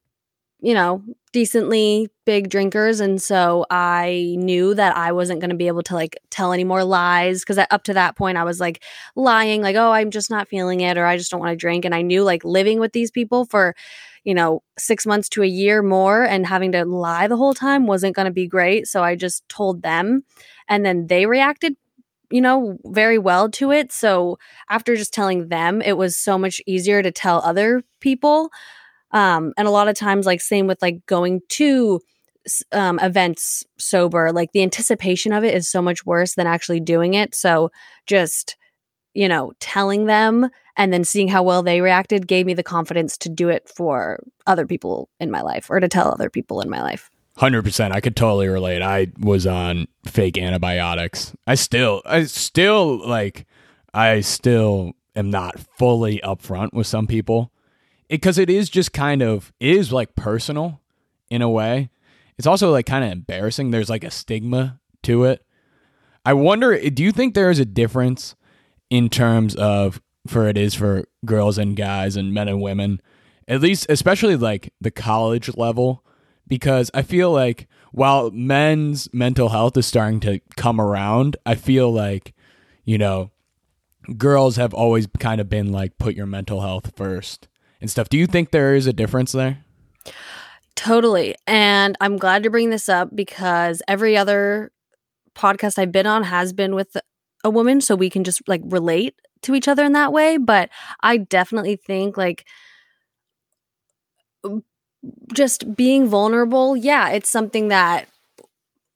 you 0.61 0.75
know 0.75 1.03
decently 1.35 2.09
big 2.25 2.49
drinkers 2.49 3.01
and 3.01 3.21
so 3.21 3.67
i 3.69 4.37
knew 4.39 4.73
that 4.73 4.97
i 4.97 5.11
wasn't 5.11 5.41
going 5.41 5.51
to 5.51 5.57
be 5.57 5.67
able 5.67 5.83
to 5.83 5.93
like 5.93 6.17
tell 6.31 6.53
any 6.53 6.63
more 6.63 6.85
lies 6.85 7.41
because 7.41 7.59
up 7.73 7.83
to 7.83 7.93
that 7.93 8.15
point 8.15 8.39
i 8.39 8.45
was 8.45 8.61
like 8.61 8.85
lying 9.17 9.61
like 9.61 9.75
oh 9.75 9.91
i'm 9.91 10.13
just 10.13 10.31
not 10.31 10.47
feeling 10.47 10.81
it 10.81 10.97
or 10.97 11.05
i 11.05 11.17
just 11.17 11.33
don't 11.33 11.41
want 11.41 11.51
to 11.51 11.57
drink 11.57 11.85
and 11.85 11.93
i 11.93 12.03
knew 12.03 12.23
like 12.23 12.45
living 12.45 12.79
with 12.79 12.93
these 12.93 13.11
people 13.11 13.45
for 13.47 13.75
you 14.23 14.33
know 14.33 14.63
six 14.79 15.05
months 15.05 15.29
to 15.29 15.43
a 15.43 15.47
year 15.47 15.83
more 15.83 16.23
and 16.23 16.47
having 16.47 16.71
to 16.71 16.85
lie 16.85 17.27
the 17.27 17.37
whole 17.37 17.53
time 17.53 17.89
wasn't 17.89 18.15
going 18.15 18.27
to 18.27 18.33
be 18.33 18.47
great 18.47 18.87
so 18.87 19.03
i 19.03 19.17
just 19.17 19.43
told 19.49 19.83
them 19.83 20.23
and 20.69 20.87
then 20.87 21.09
they 21.09 21.27
reacted 21.27 21.75
you 22.31 22.41
know, 22.41 22.79
very 22.87 23.19
well 23.19 23.49
to 23.49 23.71
it. 23.71 23.93
So 23.93 24.39
after 24.69 24.97
just 24.97 25.15
telling 25.15 25.49
them, 25.49 25.81
it 25.81 25.97
was 25.97 26.17
so 26.17 26.37
much 26.37 26.61
easier 26.67 27.01
to 27.01 27.13
tell 27.13 27.41
other 27.45 27.85
people. 28.01 28.51
Um, 29.15 29.55
and 29.57 29.67
a 29.67 29.71
lot 29.71 29.89
of 29.89 29.97
times, 29.97 30.27
like, 30.27 30.43
same 30.43 30.67
with 30.67 30.83
like 30.83 31.07
going 31.07 31.41
to 31.51 32.01
um, 32.73 32.99
events 32.99 33.65
sober, 33.79 34.33
like 34.33 34.53
the 34.53 34.63
anticipation 34.63 35.33
of 35.33 35.45
it 35.45 35.55
is 35.55 35.71
so 35.71 35.81
much 35.81 36.05
worse 36.05 36.35
than 36.35 36.47
actually 36.47 36.81
doing 36.81 37.15
it. 37.15 37.35
So 37.35 37.71
just, 38.07 38.57
you 39.15 39.29
know, 39.29 39.53
telling 39.61 40.07
them 40.07 40.51
and 40.77 40.93
then 40.93 41.05
seeing 41.05 41.29
how 41.29 41.43
well 41.43 41.63
they 41.63 41.81
reacted 41.81 42.27
gave 42.27 42.45
me 42.45 42.55
the 42.55 42.63
confidence 42.63 43.17
to 43.19 43.29
do 43.29 43.49
it 43.49 43.69
for 43.69 44.23
other 44.47 44.67
people 44.67 45.09
in 45.21 45.31
my 45.31 45.41
life 45.41 45.71
or 45.71 45.81
to 45.81 45.89
tell 45.89 46.09
other 46.09 46.29
people 46.29 46.61
in 46.61 46.69
my 46.69 46.83
life. 46.83 47.11
100% 47.39 47.91
i 47.91 48.01
could 48.01 48.15
totally 48.15 48.47
relate 48.47 48.81
i 48.81 49.09
was 49.19 49.45
on 49.45 49.89
fake 50.07 50.39
antibiotics 50.39 51.35
i 51.49 51.57
still 51.57 52.01
i 52.05 52.23
still 52.23 53.05
like 53.09 53.45
i 53.93 54.21
still 54.21 54.93
am 55.17 55.31
not 55.31 55.59
fully 55.59 56.21
upfront 56.23 56.73
with 56.73 56.87
some 56.87 57.09
people 57.09 57.51
because 58.15 58.39
it, 58.39 58.49
is 58.49 58.71
just 58.71 58.93
kind 58.93 59.23
of 59.23 59.53
is 59.59 59.93
like 59.93 60.15
personal 60.15 60.81
in 61.31 61.43
a 61.43 61.51
way. 61.51 61.91
It's 62.39 62.47
also 62.47 62.71
like 62.71 62.87
kind 62.87 63.05
of 63.05 63.11
embarrassing. 63.11 63.71
There's 63.71 63.91
like 63.91 64.05
a 64.05 64.11
stigma 64.11 64.79
to 65.03 65.25
it. 65.25 65.45
I 66.25 66.33
wonder 66.33 66.73
eh, 66.73 66.91
do 66.91 67.03
you 67.03 67.11
think 67.11 67.35
there 67.35 67.51
is 67.51 67.59
a 67.59 67.65
difference 67.65 68.37
in 68.89 69.09
terms 69.09 69.57
of 69.57 70.01
for 70.29 70.49
it 70.49 70.57
is 70.57 70.75
for 70.75 71.05
girls 71.25 71.59
and 71.59 71.77
guys 71.77 72.17
and 72.17 72.33
men 72.33 72.49
and 72.49 72.63
women 72.63 73.01
at 73.47 73.61
least 73.61 73.87
especially 73.89 74.37
like 74.37 74.73
the 74.81 74.93
college 74.93 75.55
level? 75.57 76.05
Because 76.47 76.93
I 76.95 77.03
feel 77.03 77.33
like 77.33 77.67
while 77.91 78.31
men's 78.31 79.13
mental 79.13 79.49
health 79.49 79.77
is 79.77 79.87
starting 79.87 80.21
to 80.21 80.41
come 80.57 80.81
around, 80.81 81.37
I 81.45 81.57
feel 81.57 81.93
like, 81.93 82.33
you 82.85 82.99
know, 82.99 83.33
girls 84.17 84.57
have 84.57 84.73
always 84.73 85.09
kind 85.19 85.41
of 85.41 85.49
been 85.49 85.73
like, 85.73 85.99
put 85.99 86.15
your 86.15 86.27
mental 86.27 86.61
health 86.61 86.93
first 86.95 87.49
and 87.85 87.91
stuff. 87.91 88.09
Do 88.09 88.17
you 88.17 88.27
think 88.27 88.51
there 88.51 88.75
is 88.75 88.87
a 88.87 88.93
difference 88.93 89.33
there? 89.33 89.59
Totally. 90.75 91.37
And 91.47 91.97
I'm 92.01 92.17
glad 92.17 92.43
to 92.43 92.51
bring 92.51 92.71
this 92.71 92.89
up 92.89 93.15
because 93.15 93.83
every 93.87 94.17
other 94.17 94.73
podcast 95.35 95.79
I've 95.79 95.93
been 95.93 96.07
on 96.07 96.25
has 96.25 96.53
been 96.53 96.75
with 96.75 96.97
a 97.45 97.51
woman. 97.51 97.83
So 97.83 97.95
we 97.95 98.09
can 98.09 98.25
just 98.25 98.49
like 98.49 98.63
relate 98.65 99.15
to 99.43 99.55
each 99.55 99.69
other 99.69 99.85
in 99.85 99.93
that 99.93 100.15
way. 100.15 100.39
But 100.39 100.71
I 101.03 101.19
definitely 101.19 101.77
think 101.77 102.17
like, 102.17 102.47
just 105.35 105.77
being 105.77 106.09
vulnerable, 106.09 106.75
yeah, 106.77 107.11
it's 107.11 107.29
something 107.29 107.69
that 107.69 108.09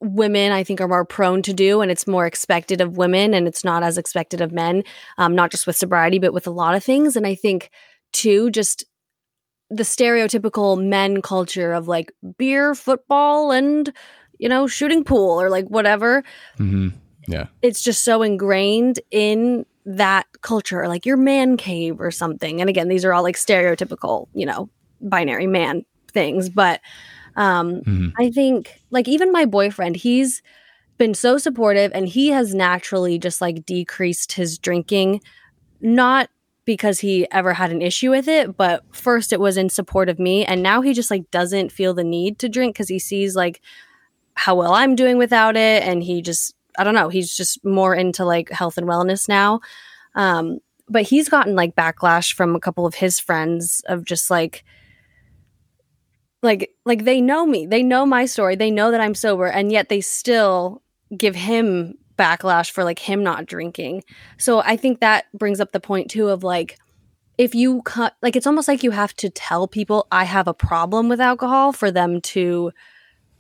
women 0.01 0.53
I 0.53 0.65
think 0.65 0.81
are 0.81 0.89
more 0.89 1.05
prone 1.05 1.43
to 1.43 1.53
do, 1.53 1.83
and 1.83 1.91
it's 1.91 2.07
more 2.07 2.25
expected 2.25 2.81
of 2.81 2.97
women, 2.97 3.35
and 3.35 3.47
it's 3.47 3.65
not 3.65 3.83
as 3.83 3.99
expected 3.99 4.41
of 4.41 4.51
men. 4.51 4.85
Um, 5.19 5.35
not 5.35 5.51
just 5.51 5.67
with 5.67 5.77
sobriety, 5.77 6.19
but 6.19 6.33
with 6.33 6.47
a 6.47 6.51
lot 6.51 6.75
of 6.75 6.83
things. 6.83 7.17
And 7.17 7.27
I 7.27 7.35
think 7.35 7.71
too, 8.13 8.51
just 8.51 8.85
the 9.71 9.83
stereotypical 9.83 10.83
men 10.83 11.23
culture 11.23 11.73
of 11.73 11.89
like 11.89 12.13
beer, 12.39 12.75
football, 12.75 13.51
and 13.53 13.93
you 14.39 14.49
know, 14.49 14.67
shooting 14.67 15.05
pool 15.05 15.41
or 15.41 15.51
like 15.51 15.67
whatever. 15.67 16.23
Mm-hmm. 16.59 16.89
Yeah, 17.27 17.47
it's 17.63 17.83
just 17.83 18.05
so 18.05 18.23
ingrained 18.23 19.01
in 19.11 19.67
that 19.85 20.27
culture, 20.43 20.87
like 20.87 21.07
your 21.07 21.17
man 21.17 21.57
cave 21.57 22.01
or 22.01 22.11
something. 22.11 22.61
And 22.61 22.69
again, 22.69 22.89
these 22.89 23.05
are 23.05 23.13
all 23.13 23.23
like 23.23 23.37
stereotypical, 23.37 24.29
you 24.35 24.47
know, 24.47 24.69
binary 25.01 25.47
man 25.47 25.85
things, 26.13 26.49
but 26.49 26.81
um, 27.37 27.83
mm-hmm. 27.83 28.09
I 28.19 28.31
think 28.31 28.81
like 28.91 29.09
even 29.09 29.33
my 29.33 29.45
boyfriend, 29.45 29.97
he's 29.97 30.43
been 30.99 31.15
so 31.15 31.39
supportive 31.39 31.93
and 31.95 32.09
he 32.09 32.29
has 32.29 32.55
naturally 32.55 33.19
just 33.19 33.41
like 33.41 33.65
decreased 33.65 34.33
his 34.33 34.59
drinking, 34.59 35.21
not 35.81 36.29
because 36.69 37.01
he 37.01 37.27
ever 37.31 37.55
had 37.55 37.73
an 37.73 37.81
issue 37.81 38.11
with 38.11 38.29
it, 38.29 38.55
but 38.55 38.85
first 38.95 39.33
it 39.33 39.41
was 39.41 39.57
in 39.57 39.71
support 39.71 40.11
of 40.11 40.19
me 40.19 40.45
and 40.45 40.63
now 40.63 40.83
he 40.83 40.93
just 40.93 41.11
like 41.11 41.31
doesn't 41.31 41.73
feel 41.73 41.95
the 41.95 42.05
need 42.05 42.39
to 42.39 42.47
drink 42.47 42.77
cuz 42.77 42.91
he 42.91 42.99
sees 42.99 43.35
like 43.35 43.63
how 44.35 44.55
well 44.55 44.75
I'm 44.75 44.95
doing 44.95 45.17
without 45.17 45.57
it 45.57 45.83
and 45.83 46.03
he 46.03 46.21
just 46.21 46.55
I 46.77 46.85
don't 46.85 46.95
know, 46.95 47.09
he's 47.09 47.35
just 47.35 47.65
more 47.65 47.95
into 47.95 48.23
like 48.23 48.51
health 48.51 48.77
and 48.77 48.87
wellness 48.87 49.31
now. 49.31 49.61
Um 50.15 50.59
but 50.91 51.05
he's 51.05 51.31
gotten 51.31 51.57
like 51.57 51.75
backlash 51.75 52.35
from 52.35 52.55
a 52.55 52.61
couple 52.61 52.85
of 52.85 52.97
his 52.97 53.19
friends 53.19 53.83
of 53.87 54.05
just 54.05 54.29
like 54.29 54.63
like 56.43 56.71
like 56.85 57.05
they 57.05 57.23
know 57.23 57.47
me 57.47 57.65
they 57.65 57.83
know 57.83 58.05
my 58.05 58.27
story 58.27 58.57
they 58.57 58.71
know 58.71 58.91
that 58.91 59.01
i'm 59.01 59.15
sober 59.15 59.47
and 59.47 59.73
yet 59.73 59.89
they 59.89 60.03
still 60.03 60.83
give 61.17 61.35
him 61.35 61.95
backlash 62.19 62.71
for 62.71 62.85
like 62.85 62.99
him 62.99 63.23
not 63.23 63.47
drinking. 63.47 64.05
So 64.39 64.61
i 64.61 64.77
think 64.77 65.01
that 65.01 65.27
brings 65.33 65.61
up 65.61 65.73
the 65.73 65.81
point 65.81 66.11
too 66.11 66.29
of 66.29 66.45
like 66.45 66.79
if 67.39 67.55
you 67.55 67.83
cut 67.83 68.15
like 68.23 68.37
it's 68.37 68.47
almost 68.47 68.69
like 68.69 68.83
you 68.83 68.91
have 68.91 69.15
to 69.15 69.31
tell 69.31 69.69
people 69.69 70.07
i 70.11 70.25
have 70.25 70.49
a 70.49 70.55
problem 70.55 71.09
with 71.09 71.21
alcohol 71.21 71.73
for 71.73 71.91
them 71.91 72.21
to 72.21 72.73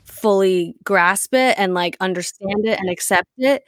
fully 0.05 0.75
grasp 0.85 1.35
it 1.35 1.55
and 1.59 1.75
like 1.75 1.97
understand 2.01 2.65
it 2.65 2.79
and 2.81 2.91
accept 2.91 3.29
it. 3.39 3.65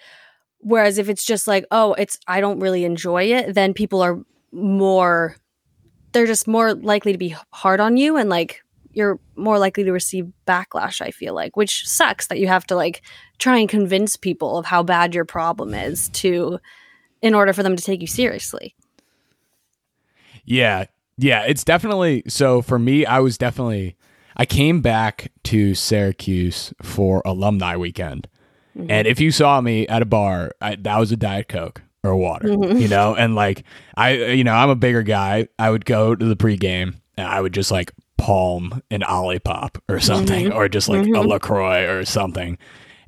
Whereas 0.58 0.98
if 0.98 1.08
it's 1.08 1.24
just 1.24 1.46
like 1.48 1.64
oh 1.70 1.94
it's 1.94 2.18
i 2.26 2.40
don't 2.40 2.60
really 2.60 2.84
enjoy 2.84 3.24
it 3.24 3.54
then 3.54 3.74
people 3.74 4.02
are 4.02 4.20
more 4.52 5.36
they're 6.12 6.26
just 6.26 6.48
more 6.48 6.74
likely 6.74 7.12
to 7.12 7.18
be 7.18 7.34
hard 7.52 7.80
on 7.80 7.96
you 7.96 8.16
and 8.16 8.28
like 8.30 8.62
you're 8.92 9.18
more 9.36 9.58
likely 9.58 9.84
to 9.84 9.92
receive 9.92 10.30
backlash 10.46 11.00
i 11.00 11.10
feel 11.10 11.34
like 11.34 11.56
which 11.56 11.86
sucks 11.86 12.26
that 12.26 12.38
you 12.38 12.48
have 12.48 12.66
to 12.66 12.74
like 12.74 13.02
try 13.38 13.58
and 13.58 13.68
convince 13.68 14.16
people 14.16 14.58
of 14.58 14.66
how 14.66 14.82
bad 14.82 15.14
your 15.14 15.24
problem 15.24 15.74
is 15.74 16.08
to 16.10 16.58
in 17.22 17.34
order 17.34 17.52
for 17.52 17.62
them 17.62 17.76
to 17.76 17.82
take 17.82 18.00
you 18.00 18.06
seriously. 18.06 18.74
Yeah. 20.44 20.86
Yeah 21.18 21.44
it's 21.44 21.64
definitely 21.64 22.22
so 22.28 22.62
for 22.62 22.78
me 22.78 23.04
i 23.04 23.18
was 23.20 23.36
definitely 23.36 23.94
i 24.36 24.46
came 24.46 24.80
back 24.80 25.30
to 25.44 25.74
syracuse 25.74 26.72
for 26.82 27.20
alumni 27.26 27.76
weekend. 27.76 28.26
Mm-hmm. 28.76 28.90
and 28.90 29.06
if 29.06 29.20
you 29.20 29.32
saw 29.32 29.60
me 29.60 29.86
at 29.88 30.00
a 30.00 30.06
bar 30.06 30.52
I, 30.62 30.76
that 30.76 30.98
was 30.98 31.12
a 31.12 31.16
diet 31.16 31.48
coke 31.48 31.82
or 32.02 32.16
water 32.16 32.48
mm-hmm. 32.48 32.78
you 32.78 32.88
know? 32.88 33.14
And 33.14 33.34
like 33.34 33.64
i 33.96 34.12
you 34.14 34.44
know 34.44 34.54
i'm 34.54 34.70
a 34.70 34.76
bigger 34.76 35.02
guy. 35.02 35.48
I 35.58 35.70
would 35.70 35.84
go 35.84 36.14
to 36.14 36.24
the 36.24 36.36
pregame 36.36 36.94
and 37.18 37.26
i 37.26 37.38
would 37.38 37.52
just 37.52 37.70
like 37.70 37.92
palm 38.20 38.82
an 38.90 39.00
olipop 39.00 39.80
or 39.88 39.98
something 39.98 40.48
mm-hmm. 40.48 40.56
or 40.56 40.68
just 40.68 40.90
like 40.90 41.00
mm-hmm. 41.00 41.14
a 41.14 41.22
lacroix 41.22 41.86
or 41.86 42.04
something 42.04 42.58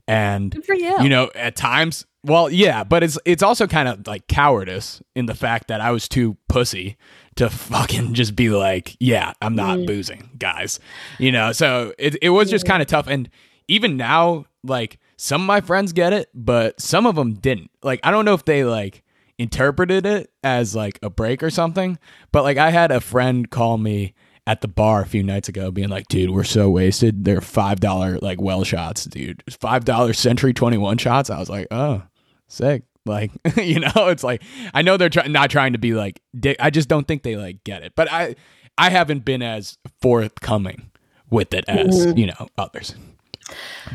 and 0.09 0.55
you. 0.69 1.03
you 1.03 1.09
know 1.11 1.31
at 1.35 1.55
times 1.55 2.07
well 2.25 2.49
yeah 2.49 2.83
but 2.83 3.03
it's 3.03 3.19
it's 3.27 3.43
also 3.43 3.67
kind 3.67 3.89
of 3.89 4.07
like 4.07 4.27
cowardice 4.27 5.03
in 5.15 5.27
the 5.27 5.35
fact 5.35 5.69
that 5.69 5.83
i 5.83 5.91
was 5.91 6.09
too 6.09 6.35
pussy 6.49 6.97
to 7.35 7.51
fucking 7.51 8.15
just 8.15 8.35
be 8.35 8.49
like 8.49 8.97
yeah 9.01 9.35
i'm 9.43 9.55
not 9.55 9.79
mm. 9.79 9.87
boozing 9.87 10.31
guys 10.39 10.81
you 11.19 11.31
know 11.31 11.53
so 11.53 11.93
it, 11.99 12.17
it 12.23 12.31
was 12.31 12.49
just 12.49 12.65
kind 12.65 12.81
of 12.81 12.89
tough 12.89 13.07
and 13.07 13.29
even 13.69 13.99
now 13.99 14.47
like 14.65 14.99
some 15.19 15.43
of 15.43 15.47
my 15.47 15.61
friends 15.61 15.93
get 15.93 16.15
it 16.15 16.31
but 16.33 16.81
some 16.81 17.05
of 17.05 17.17
them 17.17 17.35
didn't 17.35 17.71
like 17.83 18.01
i 18.03 18.11
don't 18.11 18.25
know 18.25 18.35
if 18.35 18.47
they 18.47 18.65
like 18.65 19.03
interpreted 19.37 20.07
it 20.07 20.31
as 20.43 20.75
like 20.75 20.99
a 21.03 21.11
break 21.11 21.43
or 21.43 21.51
something 21.51 21.99
but 22.33 22.45
like 22.45 22.57
i 22.57 22.71
had 22.71 22.91
a 22.91 23.01
friend 23.01 23.51
call 23.51 23.77
me 23.77 24.15
at 24.47 24.61
the 24.61 24.69
bar 24.69 25.03
a 25.03 25.07
few 25.07 25.23
nights 25.23 25.49
ago 25.49 25.71
being 25.71 25.89
like, 25.89 26.09
dude, 26.09 26.31
we're 26.31 26.45
so 26.45 26.69
wasted. 26.71 27.25
They're 27.25 27.41
five 27.41 27.81
dollar 27.81 28.19
like 28.19 28.41
well 28.41 28.65
shots, 28.65 29.05
dude. 29.05 29.43
Five 29.61 29.85
dollar 29.85 30.13
Century 30.13 30.53
twenty 30.53 30.79
one 30.79 30.99
shots. 30.99 31.31
I 31.31 31.39
was 31.39 31.49
like, 31.49 31.69
oh, 31.71 32.03
sick. 32.49 32.85
Like, 33.05 33.33
you 33.57 33.81
know, 33.81 34.09
it's 34.09 34.25
like 34.25 34.43
I 34.75 34.83
know 34.83 34.97
they're 34.97 35.09
try- 35.09 35.27
not 35.27 35.51
trying 35.51 35.73
to 35.73 35.79
be 35.79 35.95
like 35.95 36.21
dick. 36.39 36.57
I 36.61 36.71
just 36.71 36.89
don't 36.89 37.07
think 37.07 37.23
they 37.23 37.37
like 37.37 37.63
get 37.65 37.83
it. 37.83 37.93
But 37.95 38.11
I 38.11 38.37
I 38.79 38.91
haven't 38.91 39.25
been 39.25 39.43
as 39.43 39.79
forthcoming 40.01 40.91
with 41.31 41.55
it 41.55 41.65
as, 41.69 42.07
mm-hmm. 42.07 42.19
you 42.19 42.27
know, 42.27 42.49
others. 42.59 42.95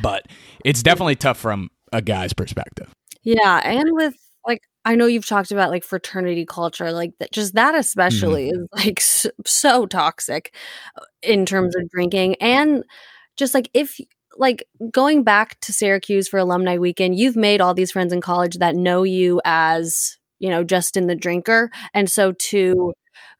But 0.01 0.27
it's 0.65 0.83
definitely 0.83 1.15
tough 1.15 1.37
from 1.37 1.71
a 1.91 2.01
guy's 2.01 2.33
perspective. 2.33 2.93
Yeah, 3.23 3.61
and 3.63 3.93
with 3.93 4.15
I 4.87 4.95
know 4.95 5.05
you've 5.05 5.27
talked 5.27 5.51
about 5.51 5.69
like 5.69 5.83
fraternity 5.83 6.45
culture, 6.45 6.93
like 6.93 7.11
that, 7.19 7.33
just 7.33 7.55
that 7.55 7.75
especially 7.75 8.51
mm-hmm. 8.53 8.61
is 8.61 8.67
like 8.85 9.01
so, 9.01 9.29
so 9.45 9.85
toxic 9.85 10.55
uh, 10.95 11.03
in 11.21 11.45
terms 11.45 11.75
of 11.75 11.89
drinking. 11.89 12.35
And 12.35 12.85
just 13.35 13.53
like 13.53 13.69
if, 13.73 13.99
like 14.37 14.65
going 14.89 15.23
back 15.23 15.59
to 15.59 15.73
Syracuse 15.73 16.29
for 16.29 16.37
alumni 16.39 16.77
weekend, 16.77 17.19
you've 17.19 17.35
made 17.35 17.59
all 17.59 17.73
these 17.73 17.91
friends 17.91 18.13
in 18.13 18.21
college 18.21 18.59
that 18.59 18.77
know 18.77 19.03
you 19.03 19.41
as, 19.43 20.17
you 20.39 20.49
know, 20.49 20.63
Justin 20.63 21.07
the 21.07 21.15
drinker. 21.15 21.69
And 21.93 22.09
so 22.09 22.31
to 22.31 22.93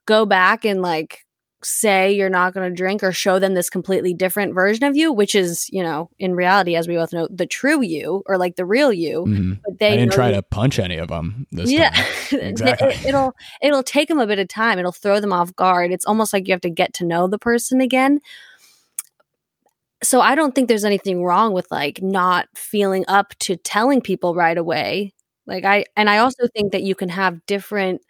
go 0.06 0.26
back 0.26 0.66
and 0.66 0.82
like 0.82 1.20
say 1.68 2.14
you're 2.14 2.30
not 2.30 2.54
going 2.54 2.70
to 2.70 2.74
drink 2.74 3.04
or 3.04 3.12
show 3.12 3.40
them 3.40 3.54
this 3.54 3.70
completely 3.70 4.14
different 4.14 4.54
version 4.54 4.86
of 4.86 4.96
you, 4.96 5.12
which 5.12 5.36
is, 5.36 5.70
you 5.70 5.84
know, 5.84 6.10
in 6.18 6.34
reality, 6.34 6.76
as 6.78 6.88
we 6.88 6.96
both 6.96 7.12
know, 7.12 7.28
the 7.30 7.46
true 7.46 7.84
you 7.84 8.24
or 8.26 8.38
like 8.38 8.56
the 8.56 8.66
real 8.66 8.94
you. 8.94 9.26
Mm-hmm. 9.28 9.54
But 9.66 9.80
they 9.80 9.94
I 9.94 9.98
didn't 9.98 10.14
try 10.14 10.32
to 10.32 10.42
punch 10.42 10.80
any 10.80 10.98
of 10.98 11.10
them. 11.10 11.46
yeah, 11.52 11.94
exactly. 12.32 12.90
it, 12.90 13.08
it'll 13.08 13.34
it'll 13.62 13.84
take 13.84 14.08
them 14.08 14.20
a 14.20 14.28
bit 14.28 14.40
of 14.40 14.48
time. 14.48 14.80
It'll 14.80 14.94
throw 14.94 15.20
them 15.20 15.34
off 15.34 15.56
guard. 15.56 15.92
It's 15.92 16.06
almost 16.06 16.32
like 16.32 16.48
you 16.48 16.54
have 16.54 16.62
to 16.62 16.70
get 16.70 16.94
to 16.96 17.06
know 17.06 17.28
the 17.28 17.40
person 17.40 17.82
again. 17.82 18.22
So 20.04 20.22
I 20.22 20.36
don't 20.36 20.56
think 20.56 20.70
there's 20.70 20.86
anything 20.86 21.24
wrong 21.24 21.52
with 21.52 21.70
like 21.70 22.02
not 22.02 22.48
feeling 22.56 23.04
up 23.10 23.34
to 23.40 23.58
telling 23.58 24.00
people 24.00 24.36
right 24.36 24.58
away. 24.58 25.14
Like 25.46 25.66
I 25.66 25.86
and 25.98 26.10
I 26.10 26.20
also 26.20 26.48
think 26.56 26.72
that 26.72 26.84
you 26.84 26.96
can 26.96 27.10
have 27.10 27.46
different 27.46 28.02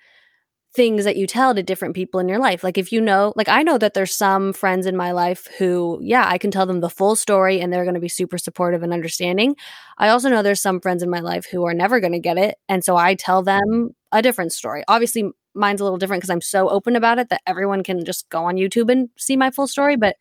things 0.78 1.04
that 1.04 1.18
you 1.18 1.26
tell 1.26 1.56
to 1.56 1.64
different 1.64 1.96
people 1.96 2.20
in 2.20 2.30
your 2.30 2.38
life. 2.38 2.64
Like 2.64 2.78
if 2.78 2.92
you 2.92 3.02
know, 3.02 3.34
like 3.36 3.50
I 3.50 3.64
know 3.64 3.80
that 3.80 3.96
there's 3.96 4.14
some 4.14 4.54
friends 4.54 4.86
in 4.86 4.96
my 4.96 5.12
life 5.12 5.48
who, 5.58 6.00
yeah, 6.02 6.26
I 6.26 6.38
can 6.38 6.52
tell 6.52 6.68
them 6.68 6.82
the 6.82 6.90
full 6.90 7.16
story 7.16 7.60
and 7.60 7.74
they're 7.74 7.84
going 7.84 7.96
to 7.96 8.00
be 8.00 8.08
super 8.08 8.38
supportive 8.38 8.84
and 8.84 8.94
understanding. 8.94 9.56
I 9.98 10.10
also 10.10 10.30
know 10.30 10.44
there's 10.44 10.62
some 10.62 10.80
friends 10.80 11.02
in 11.02 11.10
my 11.10 11.20
life 11.20 11.48
who 11.52 11.66
are 11.66 11.74
never 11.74 12.00
going 12.00 12.14
to 12.14 12.20
get 12.20 12.38
it, 12.38 12.56
and 12.70 12.86
so 12.86 12.96
I 12.96 13.16
tell 13.16 13.42
them 13.42 13.96
a 14.12 14.22
different 14.22 14.54
story. 14.54 14.84
Obviously, 14.88 15.32
mine's 15.56 15.82
a 15.82 15.84
little 15.84 15.98
different 15.98 16.22
because 16.22 16.30
I'm 16.30 16.42
so 16.42 16.70
open 16.70 16.96
about 16.96 17.18
it 17.18 17.30
that 17.30 17.42
everyone 17.48 17.84
can 17.84 18.06
just 18.06 18.30
go 18.30 18.46
on 18.46 18.56
YouTube 18.56 18.92
and 18.92 19.10
see 19.18 19.36
my 19.36 19.50
full 19.50 19.68
story, 19.68 19.98
but 19.98 20.16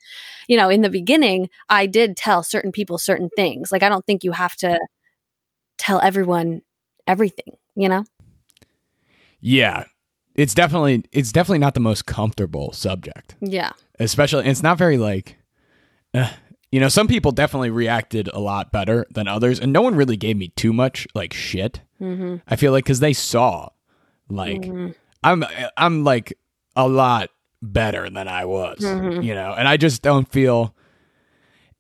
you 0.49 0.57
know, 0.57 0.71
in 0.71 0.81
the 0.81 0.91
beginning, 0.91 1.51
I 1.69 1.87
did 1.87 2.17
tell 2.17 2.43
certain 2.43 2.73
people 2.73 2.97
certain 2.97 3.29
things. 3.37 3.71
Like 3.71 3.83
I 3.83 3.91
don't 3.91 4.05
think 4.07 4.25
you 4.25 4.33
have 4.33 4.57
to 4.57 4.81
tell 5.77 6.01
everyone 6.01 6.63
everything, 7.07 7.59
you 7.75 7.91
know? 7.91 8.05
Yeah. 9.41 9.85
It's 10.37 10.55
definitely 10.55 11.05
it's 11.13 11.33
definitely 11.33 11.59
not 11.59 11.75
the 11.75 11.81
most 11.81 12.07
comfortable 12.07 12.73
subject. 12.73 13.35
Yeah. 13.41 13.73
Especially 13.99 14.47
it's 14.47 14.63
not 14.63 14.79
very 14.79 14.99
like 14.99 15.39
uh, 16.15 16.31
you 16.71 16.81
know, 16.81 16.89
some 16.89 17.09
people 17.09 17.33
definitely 17.33 17.71
reacted 17.71 18.29
a 18.29 18.39
lot 18.39 18.71
better 18.71 19.07
than 19.11 19.29
others 19.29 19.59
and 19.59 19.73
no 19.73 19.83
one 19.83 19.95
really 19.95 20.17
gave 20.17 20.37
me 20.37 20.49
too 20.49 20.73
much 20.73 21.09
like 21.15 21.33
shit. 21.33 21.81
Mm-hmm. 22.01 22.37
I 22.47 22.57
feel 22.57 22.73
like 22.73 22.85
cuz 22.85 23.01
they 23.01 23.13
saw 23.13 23.71
like 24.29 24.63
mm-hmm. 24.63 24.91
I'm 25.25 25.45
I'm 25.77 26.05
like 26.05 26.39
a 26.77 26.87
lot 26.87 27.31
better 27.63 28.09
than 28.11 28.29
I 28.29 28.45
was, 28.45 28.81
mm-hmm. 28.81 29.23
you 29.23 29.35
know, 29.35 29.55
and 29.57 29.67
I 29.67 29.77
just 29.77 30.03
don't 30.03 30.31
feel 30.31 30.75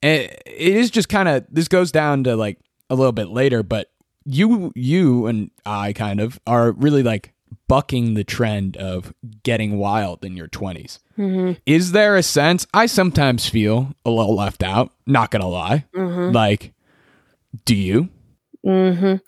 it, 0.02 0.42
it 0.46 0.76
is 0.76 0.90
just 0.90 1.08
kind 1.08 1.28
of 1.28 1.44
this 1.50 1.68
goes 1.68 1.92
down 1.92 2.25
to 2.25 2.36
like 2.36 2.58
a 2.88 2.94
little 2.94 3.12
bit 3.12 3.28
later, 3.28 3.62
but 3.62 3.90
you 4.25 4.72
you 4.75 5.26
and 5.26 5.50
I 5.64 5.92
kind 5.92 6.20
of 6.20 6.40
are 6.46 6.72
really 6.72 7.02
like 7.02 7.32
bucking 7.69 8.15
the 8.15 8.25
trend 8.25 8.76
of 8.76 9.12
getting 9.43 9.79
wild 9.79 10.25
in 10.25 10.37
your 10.37 10.49
20s. 10.49 10.99
Mm-hmm. 11.19 11.53
Is 11.67 11.93
there 11.93 12.17
a 12.17 12.23
sense 12.23 12.67
I 12.73 12.87
sometimes 12.87 13.49
feel 13.49 13.95
a 14.05 14.11
little 14.11 14.37
left 14.37 14.62
out, 14.62 14.93
not 15.07 15.31
going 15.31 15.43
to 15.43 15.49
lie. 15.49 15.85
Mm-hmm. 15.95 16.33
Like 16.33 16.73
do 17.65 17.75
you? 17.75 18.09
Mhm. 18.65 19.21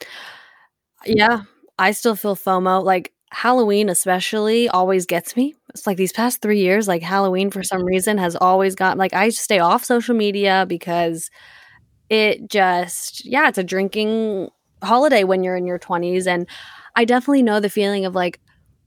Yeah, 1.06 1.42
I 1.78 1.92
still 1.92 2.16
feel 2.16 2.36
FOMO 2.36 2.84
like 2.84 3.12
Halloween 3.30 3.88
especially 3.88 4.68
always 4.68 5.06
gets 5.06 5.36
me. 5.36 5.54
It's 5.70 5.86
like 5.86 5.96
these 5.96 6.12
past 6.12 6.42
3 6.42 6.58
years 6.58 6.88
like 6.88 7.02
Halloween 7.02 7.50
for 7.50 7.62
some 7.62 7.84
reason 7.84 8.18
has 8.18 8.36
always 8.36 8.74
gotten 8.74 8.98
like 8.98 9.14
I 9.14 9.28
stay 9.30 9.58
off 9.58 9.84
social 9.84 10.14
media 10.14 10.66
because 10.68 11.30
it 12.08 12.48
just 12.50 13.24
yeah, 13.24 13.48
it's 13.48 13.58
a 13.58 13.64
drinking 13.64 14.48
holiday 14.82 15.24
when 15.24 15.42
you're 15.42 15.56
in 15.56 15.66
your 15.66 15.78
20s 15.78 16.26
and 16.26 16.46
I 16.96 17.04
definitely 17.04 17.42
know 17.42 17.60
the 17.60 17.70
feeling 17.70 18.04
of 18.04 18.14
like 18.14 18.40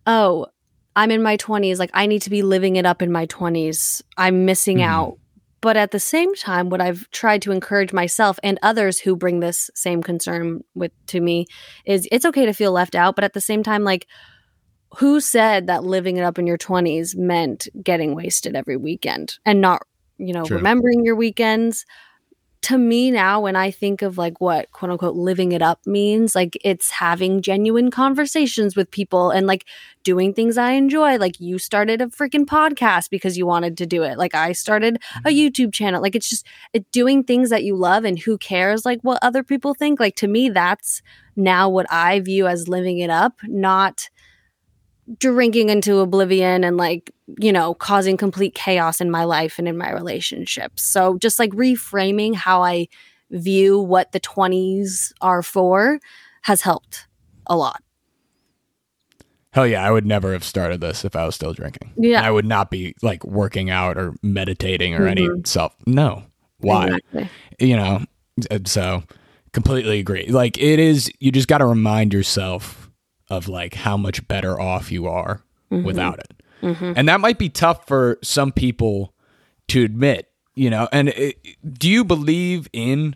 oh, 0.08 0.48
I'm 0.96 1.12
in 1.12 1.22
my 1.22 1.38
20s, 1.38 1.80
like 1.80 1.92
I 1.94 2.06
need 2.06 2.22
to 2.24 2.30
be 2.30 2.42
living 2.42 2.76
it 2.76 2.86
up 2.86 3.02
in 3.02 3.12
my 3.12 3.26
20s. 3.28 4.02
I'm 4.18 4.46
missing 4.46 4.78
mm-hmm. 4.78 4.90
out. 4.90 5.18
But 5.62 5.78
at 5.78 5.92
the 5.92 6.00
same 6.00 6.34
time, 6.34 6.70
what 6.70 6.82
I've 6.82 7.08
tried 7.12 7.44
to 7.44 7.52
encourage 7.52 7.94
myself 7.94 8.40
and 8.42 8.58
others 8.64 9.00
who 9.00 9.16
bring 9.16 9.40
this 9.40 9.70
same 9.76 10.02
concern 10.02 10.64
with 10.74 10.92
to 11.08 11.22
me 11.22 11.46
is 11.86 12.08
it's 12.12 12.26
okay 12.26 12.48
to 12.48 12.54
feel 12.54 12.72
left 12.72 12.96
out, 12.96 13.16
but 13.16 13.24
at 13.24 13.34
the 13.34 13.42
same 13.42 13.62
time 13.62 13.84
like 13.84 14.08
who 14.98 15.20
said 15.20 15.68
that 15.68 15.84
living 15.84 16.18
it 16.18 16.24
up 16.24 16.40
in 16.40 16.48
your 16.48 16.58
20s 16.58 17.16
meant 17.16 17.68
getting 17.82 18.16
wasted 18.16 18.56
every 18.56 18.76
weekend 18.76 19.38
and 19.46 19.62
not, 19.62 19.84
you 20.18 20.34
know, 20.34 20.44
True. 20.44 20.58
remembering 20.58 21.06
your 21.06 21.16
weekends? 21.16 21.86
To 22.62 22.78
me 22.78 23.10
now 23.12 23.42
when 23.42 23.56
i 23.56 23.72
think 23.72 24.02
of 24.02 24.18
like 24.18 24.40
what 24.40 24.72
quote 24.72 24.92
unquote 24.92 25.16
living 25.16 25.52
it 25.52 25.62
up 25.62 25.80
means 25.86 26.36
like 26.36 26.58
it's 26.64 26.92
having 26.92 27.42
genuine 27.42 27.90
conversations 27.90 28.76
with 28.76 28.92
people 28.92 29.32
and 29.32 29.48
like 29.48 29.66
doing 30.04 30.34
things 30.34 30.58
i 30.58 30.72
enjoy. 30.72 31.18
Like 31.18 31.40
you 31.40 31.60
started 31.60 32.02
a 32.02 32.08
freaking 32.08 32.46
podcast 32.46 33.10
because 33.10 33.38
you 33.38 33.46
wanted 33.46 33.78
to 33.78 33.86
do 33.86 34.04
it. 34.04 34.18
Like 34.18 34.36
i 34.36 34.52
started 34.52 34.98
a 34.98 35.00
mm-hmm. 35.00 35.28
youtube 35.28 35.74
channel. 35.74 36.02
Like 36.02 36.16
it's 36.16 36.30
just 36.30 36.46
it 36.74 36.90
doing 36.92 37.24
things 37.24 37.50
that 37.50 37.64
you 37.64 37.76
love 37.76 38.04
and 38.04 38.20
who 38.20 38.38
cares 38.38 38.86
like 38.86 39.02
what 39.02 39.20
other 39.22 39.44
people 39.44 39.74
think. 39.74 40.00
Like 40.00 40.16
to 40.18 40.28
me 40.28 40.50
that's 40.50 41.02
now 41.38 41.70
what 41.70 41.86
i 41.90 42.20
view 42.20 42.46
as 42.46 42.68
living 42.68 43.00
it 43.00 43.10
up 43.10 43.40
not 43.44 44.10
drinking 45.18 45.70
into 45.70 45.98
oblivion 45.98 46.64
and 46.64 46.78
like 46.78 47.12
you 47.40 47.52
know 47.52 47.74
causing 47.74 48.18
complete 48.18 48.56
chaos 48.56 49.02
in 49.02 49.12
my 49.12 49.24
life 49.24 49.60
and 49.60 49.68
in 49.68 49.78
my 49.78 49.92
relationships. 49.92 50.84
So 50.84 51.18
just 51.18 51.40
like 51.40 51.52
reframing 51.52 52.36
how 52.36 52.64
i 52.64 52.88
view 53.32 53.80
what 53.80 54.12
the 54.12 54.20
20s 54.20 55.14
are 55.22 55.42
for 55.42 56.00
has 56.42 56.62
helped 56.62 57.08
a 57.48 57.56
lot. 57.56 57.82
Hell 59.54 59.68
yeah 59.68 59.86
i 59.86 59.92
would 59.92 60.06
never 60.06 60.34
have 60.34 60.44
started 60.44 60.82
this 60.82 61.04
if 61.06 61.16
i 61.16 61.26
was 61.26 61.36
still 61.36 61.54
drinking. 61.54 61.92
Yeah. 61.98 62.22
I 62.22 62.32
would 62.32 62.46
not 62.46 62.72
be 62.72 62.96
like 63.02 63.24
working 63.24 63.70
out 63.70 63.98
or 63.98 64.14
meditating 64.22 64.94
or 64.94 65.02
mm-hmm. 65.02 65.08
any 65.10 65.30
self 65.46 65.76
no. 65.86 66.24
Why? 66.60 66.88
Exactly. 66.88 67.30
you 67.60 67.76
know 67.76 68.06
so 68.66 69.04
completely 69.54 70.00
agree. 70.00 70.28
Like 70.28 70.58
it 70.58 70.80
is 70.80 71.12
you 71.20 71.32
just 71.32 71.48
got 71.48 71.60
to 71.60 71.66
remind 71.66 72.14
yourself 72.14 72.81
of 73.32 73.48
like 73.48 73.74
how 73.74 73.96
much 73.96 74.28
better 74.28 74.60
off 74.60 74.92
you 74.92 75.08
are 75.08 75.42
mm-hmm. 75.72 75.86
without 75.86 76.20
it. 76.20 76.34
Mm-hmm. 76.62 76.94
And 76.98 77.08
that 77.08 77.22
might 77.22 77.40
be 77.40 77.48
tough 77.48 77.88
for 77.88 78.20
some 78.22 78.52
people 78.52 79.14
to 79.70 79.84
admit, 79.84 80.30
you 80.54 80.70
know. 80.70 80.90
And 80.92 81.10
it, 81.10 81.40
do 81.80 81.90
you 81.90 82.04
believe 82.04 82.68
in 82.74 83.16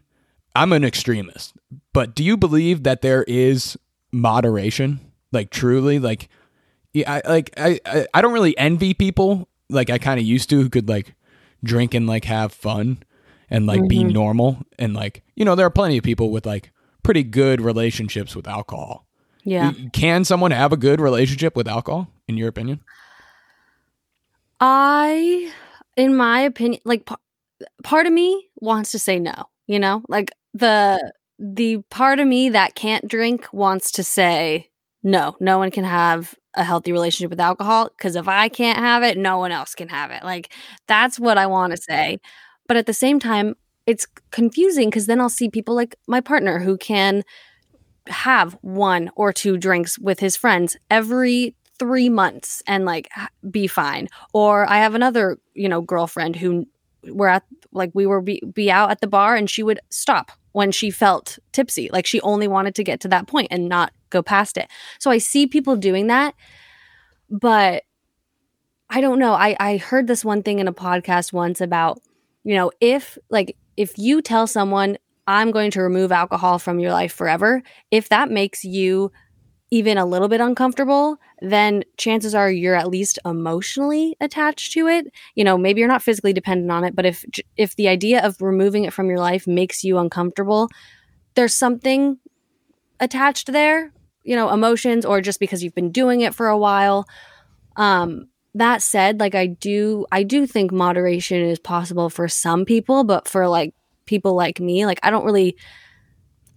I'm 0.56 0.72
an 0.72 0.86
extremist, 0.86 1.54
but 1.94 2.16
do 2.16 2.24
you 2.24 2.38
believe 2.38 2.84
that 2.84 3.02
there 3.02 3.24
is 3.24 3.78
moderation? 4.14 5.02
Like 5.34 5.50
truly 5.50 6.00
like 6.00 6.30
yeah, 6.94 7.12
I 7.12 7.30
like 7.30 7.54
I 7.58 8.08
I 8.14 8.22
don't 8.22 8.32
really 8.32 8.58
envy 8.58 8.94
people 8.94 9.50
like 9.70 9.90
I 9.90 9.98
kind 9.98 10.18
of 10.18 10.26
used 10.26 10.50
to 10.52 10.62
who 10.62 10.70
could 10.70 10.88
like 10.88 11.14
drink 11.62 11.94
and 11.94 12.08
like 12.08 12.24
have 12.24 12.54
fun 12.54 13.04
and 13.50 13.66
like 13.66 13.82
mm-hmm. 13.82 13.88
be 13.88 14.04
normal 14.06 14.60
and 14.80 14.94
like 14.94 15.24
you 15.36 15.44
know 15.44 15.56
there 15.56 15.66
are 15.66 15.72
plenty 15.72 15.98
of 15.98 16.06
people 16.06 16.32
with 16.32 16.46
like 16.46 16.72
pretty 17.04 17.24
good 17.24 17.60
relationships 17.60 18.34
with 18.34 18.48
alcohol 18.48 19.05
yeah. 19.46 19.72
Can 19.94 20.26
someone 20.26 20.52
have 20.52 20.74
a 20.74 20.78
good 20.78 21.00
relationship 21.00 21.56
with 21.56 21.68
alcohol, 21.68 22.10
in 22.28 22.36
your 22.36 22.50
opinion? 22.50 22.82
I, 24.60 25.52
in 25.96 26.16
my 26.16 26.42
opinion, 26.42 26.82
like 26.84 27.06
p- 27.06 27.16
part 27.84 28.08
of 28.08 28.12
me 28.12 28.50
wants 28.56 28.92
to 28.92 29.00
say 29.00 29.20
no, 29.20 29.46
you 29.68 29.80
know, 29.80 30.02
like 30.10 30.32
the, 30.54 31.14
the 31.38 31.78
part 31.90 32.20
of 32.20 32.28
me 32.28 32.50
that 32.50 32.76
can't 32.76 33.08
drink 33.08 33.48
wants 33.54 33.92
to 33.92 34.04
say 34.04 34.70
no, 35.04 35.36
no 35.40 35.60
one 35.60 35.70
can 35.70 35.84
have 35.84 36.34
a 36.56 36.64
healthy 36.64 36.92
relationship 36.92 37.30
with 37.30 37.40
alcohol 37.40 37.90
because 37.96 38.16
if 38.16 38.28
I 38.28 38.50
can't 38.50 38.80
have 38.80 39.04
it, 39.04 39.18
no 39.18 39.38
one 39.38 39.52
else 39.52 39.76
can 39.76 39.90
have 39.90 40.10
it. 40.10 40.24
Like 40.24 40.52
that's 40.88 41.20
what 41.20 41.38
I 41.38 41.46
want 41.46 41.72
to 41.72 41.78
say. 41.78 42.20
But 42.68 42.78
at 42.78 42.88
the 42.88 42.94
same 42.94 43.20
time, 43.20 43.56
it's 43.86 44.08
confusing 44.32 44.90
because 44.90 45.06
then 45.06 45.22
I'll 45.22 45.30
see 45.30 45.50
people 45.50 45.76
like 45.76 45.96
my 46.08 46.22
partner 46.22 46.58
who 46.60 46.78
can 46.78 47.24
have 48.08 48.54
one 48.62 49.10
or 49.16 49.34
two 49.34 49.58
drinks 49.58 49.98
with 50.00 50.20
his 50.20 50.36
friends 50.36 50.78
every 50.90 51.56
three 51.78 52.10
months 52.10 52.64
and 52.68 52.86
like 52.86 53.10
be 53.50 53.68
fine. 53.68 54.08
Or 54.34 54.70
I 54.70 54.78
have 54.78 54.96
another, 54.96 55.38
you 55.54 55.68
know, 55.68 55.82
girlfriend 55.82 56.36
who 56.36 56.68
we're 57.04 57.28
at 57.28 57.44
like 57.72 57.92
we 57.94 58.06
were 58.06 58.22
be, 58.22 58.42
be 58.54 58.72
out 58.72 58.92
at 58.92 59.02
the 59.02 59.08
bar 59.08 59.36
and 59.36 59.50
she 59.50 59.64
would 59.64 59.80
stop 59.90 60.32
when 60.54 60.72
she 60.72 60.90
felt 60.90 61.38
tipsy. 61.52 61.90
Like 61.92 62.06
she 62.06 62.22
only 62.22 62.48
wanted 62.48 62.76
to 62.76 62.84
get 62.84 63.02
to 63.02 63.08
that 63.10 63.28
point 63.28 63.50
and 63.52 63.68
not 63.68 63.92
go 64.10 64.24
past 64.24 64.58
it. 64.58 64.70
So 65.00 65.12
I 65.12 65.18
see 65.18 65.48
people 65.48 65.76
doing 65.76 66.08
that, 66.08 66.34
but 67.30 67.84
I 68.90 69.02
don't 69.02 69.20
know. 69.20 69.34
I, 69.34 69.56
I 69.60 69.78
heard 69.78 70.08
this 70.08 70.24
one 70.24 70.44
thing 70.44 70.60
in 70.60 70.68
a 70.68 70.74
podcast 70.74 71.34
once 71.34 71.60
about, 71.60 72.00
you 72.44 72.56
know, 72.56 72.72
if 72.80 73.18
like 73.30 73.58
if 73.76 73.98
you 73.98 74.22
tell 74.22 74.48
someone 74.48 74.98
I'm 75.28 75.52
going 75.52 75.72
to 75.72 75.82
remove 75.82 76.12
alcohol 76.12 76.60
from 76.60 76.80
your 76.80 76.92
life 76.92 77.14
forever, 77.14 77.64
if 77.92 78.10
that 78.10 78.30
makes 78.30 78.64
you 78.64 79.12
even 79.72 79.98
a 79.98 80.06
little 80.06 80.28
bit 80.28 80.40
uncomfortable, 80.40 81.18
then 81.42 81.84
chances 81.98 82.36
are 82.36 82.52
you're 82.52 82.76
at 82.76 82.88
least 82.90 83.18
emotionally 83.26 84.16
attached 84.22 84.72
to 84.74 84.88
it. 84.88 85.08
You 85.34 85.44
know, 85.44 85.58
maybe 85.58 85.80
you're 85.80 85.88
not 85.88 86.04
physically 86.04 86.34
dependent 86.34 86.72
on 86.72 86.84
it, 86.84 86.96
but 86.96 87.06
if 87.06 87.26
if 87.58 87.76
the 87.76 87.88
idea 87.88 88.24
of 88.24 88.42
removing 88.42 88.84
it 88.86 88.94
from 88.94 89.10
your 89.10 89.20
life 89.20 89.48
makes 89.48 89.84
you 89.84 89.98
uncomfortable, 89.98 90.70
there's 91.34 91.56
something 91.56 92.20
attached 93.00 93.52
there, 93.52 93.92
you 94.24 94.36
know, 94.36 94.50
emotions 94.52 95.06
or 95.06 95.20
just 95.20 95.40
because 95.40 95.64
you've 95.64 95.76
been 95.76 95.92
doing 95.92 96.22
it 96.22 96.36
for 96.36 96.48
a 96.48 96.58
while. 96.58 97.08
Um 97.76 98.28
that 98.54 98.82
said, 98.82 99.20
like 99.20 99.36
I 99.36 99.48
do 99.48 100.06
I 100.12 100.24
do 100.24 100.48
think 100.48 100.72
moderation 100.72 101.42
is 101.42 101.60
possible 101.60 102.10
for 102.10 102.28
some 102.28 102.66
people, 102.66 103.04
but 103.04 103.28
for 103.28 103.48
like 103.48 103.74
people 104.06 104.34
like 104.34 104.60
me. 104.60 104.86
Like, 104.86 105.00
I 105.04 105.10
don't 105.10 105.26
really, 105.26 105.56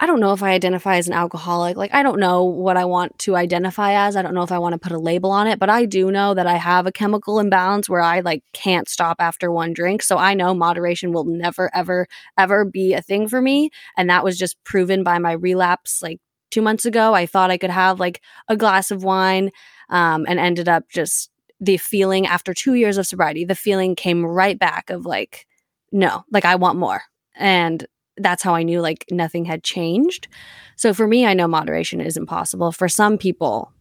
I 0.01 0.07
don't 0.07 0.21
know 0.21 0.33
if 0.33 0.43
I 0.43 0.51
identify 0.51 0.97
as 0.97 1.09
an 1.09 1.15
alcoholic. 1.15 1.77
Like, 1.77 1.93
I 1.93 2.03
don't 2.03 2.21
know 2.21 2.45
what 2.45 2.77
I 2.77 2.85
want 2.85 3.19
to 3.21 3.35
identify 3.35 4.07
as. 4.07 4.17
I 4.17 4.23
don't 4.23 4.35
know 4.35 4.43
if 4.43 4.53
I 4.53 4.59
want 4.59 4.75
to 4.75 4.79
put 4.79 4.93
a 4.93 4.99
label 4.99 5.31
on 5.31 5.49
it, 5.49 5.59
but 5.59 5.71
I 5.71 5.87
do 5.87 6.13
know 6.13 6.35
that 6.35 6.47
I 6.47 6.57
have 6.57 6.87
a 6.87 6.93
chemical 6.93 7.41
imbalance 7.41 7.89
where 7.89 8.01
I 8.01 8.21
like 8.21 8.45
can't 8.53 8.89
stop 8.89 9.17
after 9.19 9.51
one 9.51 9.73
drink. 9.73 10.03
So 10.03 10.17
I 10.17 10.35
know 10.35 10.55
moderation 10.55 11.13
will 11.13 11.25
never, 11.25 11.71
ever, 11.75 12.07
ever 12.39 12.65
be 12.65 12.95
a 12.95 13.03
thing 13.03 13.27
for 13.29 13.43
me. 13.43 13.71
And 13.97 14.09
that 14.09 14.23
was 14.23 14.39
just 14.39 14.63
proven 14.63 15.03
by 15.03 15.19
my 15.19 15.33
relapse 15.33 16.01
like 16.01 16.21
two 16.51 16.63
months 16.63 16.85
ago. 16.85 17.13
I 17.13 17.27
thought 17.27 17.51
I 17.51 17.59
could 17.59 17.71
have 17.71 17.99
like 17.99 18.23
a 18.49 18.57
glass 18.57 18.91
of 18.91 19.03
wine 19.03 19.51
um, 19.91 20.27
and 20.29 20.39
ended 20.39 20.69
up 20.69 20.85
just 20.91 21.31
the 21.61 21.77
feeling 21.77 22.27
after 22.27 22.55
two 22.55 22.75
years 22.75 22.99
of 22.99 23.07
sobriety, 23.07 23.45
the 23.45 23.55
feeling 23.55 23.97
came 23.97 24.25
right 24.25 24.59
back 24.59 24.91
of 24.91 25.05
like, 25.05 25.47
no, 25.91 26.25
like 26.31 26.45
I 26.45 26.55
want 26.55 26.79
more. 26.79 27.03
And 27.39 27.87
that's 28.19 28.43
how 28.43 28.55
I 28.55 28.63
knew 28.65 28.81
like 28.81 29.05
nothing 29.11 29.45
had 29.47 29.63
changed. 29.65 30.29
So 30.77 30.93
for 30.93 31.07
me, 31.07 31.25
I 31.25 31.35
know 31.35 31.49
moderation 31.49 32.01
is 32.01 32.17
impossible. 32.17 32.73
For 32.73 32.89
some 32.89 33.17
people, 33.17 33.73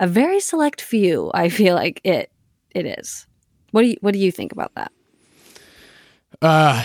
a 0.00 0.06
very 0.06 0.40
select 0.40 0.80
few, 0.82 1.30
I 1.32 1.48
feel 1.58 1.74
like 1.74 2.00
it 2.04 2.30
it 2.74 2.84
is. 2.98 3.26
What 3.70 3.82
do 3.82 3.88
you 3.88 3.96
what 4.00 4.12
do 4.12 4.18
you 4.18 4.30
think 4.32 4.52
about 4.52 4.74
that? 4.74 4.92
Uh 6.42 6.84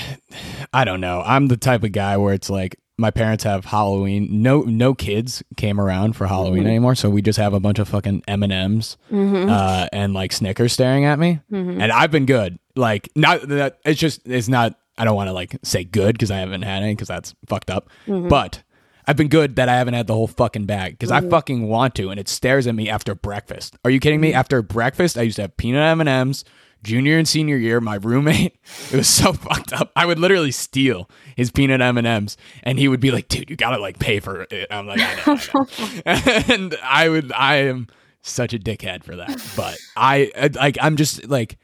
I 0.74 0.86
don't 0.86 1.02
know. 1.02 1.22
I'm 1.26 1.48
the 1.48 1.58
type 1.58 1.84
of 1.84 1.92
guy 1.92 2.16
where 2.18 2.34
it's 2.34 2.50
like 2.50 2.78
my 2.98 3.10
parents 3.12 3.44
have 3.44 3.66
Halloween. 3.66 4.28
No, 4.44 4.62
no 4.62 4.94
kids 4.94 5.42
came 5.58 5.80
around 5.82 6.16
for 6.16 6.28
Halloween 6.28 6.64
Mhm. 6.64 6.68
anymore, 6.68 6.96
so 6.96 7.10
we 7.10 7.22
just 7.24 7.40
have 7.40 7.54
a 7.54 7.60
bunch 7.60 7.80
of 7.80 7.88
fucking 7.90 8.24
M 8.28 8.44
and 8.44 8.54
M's 8.54 8.98
Mm-hmm. 9.12 9.50
uh, 9.50 9.88
and 9.92 10.14
like 10.14 10.32
Snickers 10.32 10.74
staring 10.74 11.06
at 11.06 11.18
me. 11.18 11.40
Mhm. 11.52 11.82
And 11.82 11.92
I've 11.92 12.12
been 12.12 12.26
good. 12.28 12.60
Like, 12.76 13.10
not 13.16 13.48
that 13.50 13.80
it's 13.84 14.00
just 14.00 14.22
it's 14.26 14.48
not. 14.48 14.76
I 15.02 15.04
don't 15.04 15.16
want 15.16 15.30
to 15.30 15.34
like 15.34 15.58
say 15.64 15.84
good 15.84 16.14
because 16.14 16.30
I 16.30 16.38
haven't 16.38 16.62
had 16.62 16.84
any 16.84 16.94
because 16.94 17.08
that's 17.08 17.34
fucked 17.48 17.72
up. 17.72 17.90
Mm-hmm. 18.06 18.28
But 18.28 18.62
I've 19.08 19.18
been 19.18 19.30
good 19.30 19.56
that 19.56 19.68
I 19.68 19.78
haven't 19.78 19.96
had 19.96 20.06
the 20.06 20.14
whole 20.14 20.28
fucking 20.28 20.66
bag 20.66 20.94
because 20.94 21.10
Mm-hmm. 21.10 21.26
I 21.26 21.30
fucking 21.30 21.68
want 21.68 21.96
to, 21.96 22.12
and 22.12 22.20
it 22.20 22.30
stares 22.30 22.68
at 22.68 22.76
me 22.76 22.88
after 22.88 23.16
breakfast. 23.16 23.76
Are 23.84 23.90
you 23.90 24.00
kidding 24.00 24.22
me? 24.22 24.32
After 24.34 24.62
breakfast, 24.62 25.18
I 25.18 25.24
used 25.24 25.38
to 25.38 25.42
have 25.44 25.58
peanut 25.58 25.82
M 25.82 26.00
and 26.02 26.08
M's. 26.10 26.46
Junior 26.84 27.20
and 27.20 27.28
senior 27.28 27.58
year, 27.58 27.80
my 27.80 27.96
roommate, 27.96 28.58
it 28.92 28.98
was 28.98 29.08
so 29.08 29.34
fucked 29.48 29.72
up. 29.74 29.92
I 29.96 30.06
would 30.08 30.18
literally 30.18 30.52
steal 30.52 31.10
his 31.36 31.52
peanut 31.52 31.80
M 31.82 31.98
and 31.98 32.08
M's, 32.08 32.38
and 32.64 32.80
he 32.80 32.88
would 32.88 33.00
be 33.00 33.12
like, 33.12 33.28
"Dude, 33.28 33.50
you 33.52 33.56
gotta 33.56 33.78
like 33.80 34.00
pay 34.00 34.20
for 34.20 34.48
it." 34.50 34.68
I'm 34.72 34.88
like, 34.88 35.00
"I 35.00 35.16
know,", 35.26 35.38
I 35.44 36.44
know. 36.46 36.54
and 36.56 36.76
I 36.84 37.10
would, 37.10 37.32
I 37.34 37.56
am 37.58 37.88
such 38.24 38.54
a 38.54 38.60
dickhead 38.60 39.04
for 39.04 39.16
that. 39.16 39.44
But 39.56 39.78
I, 39.96 40.32
I 40.36 40.48
like, 40.56 40.78
I'm 40.82 40.96
just 40.96 41.28
like, 41.28 41.60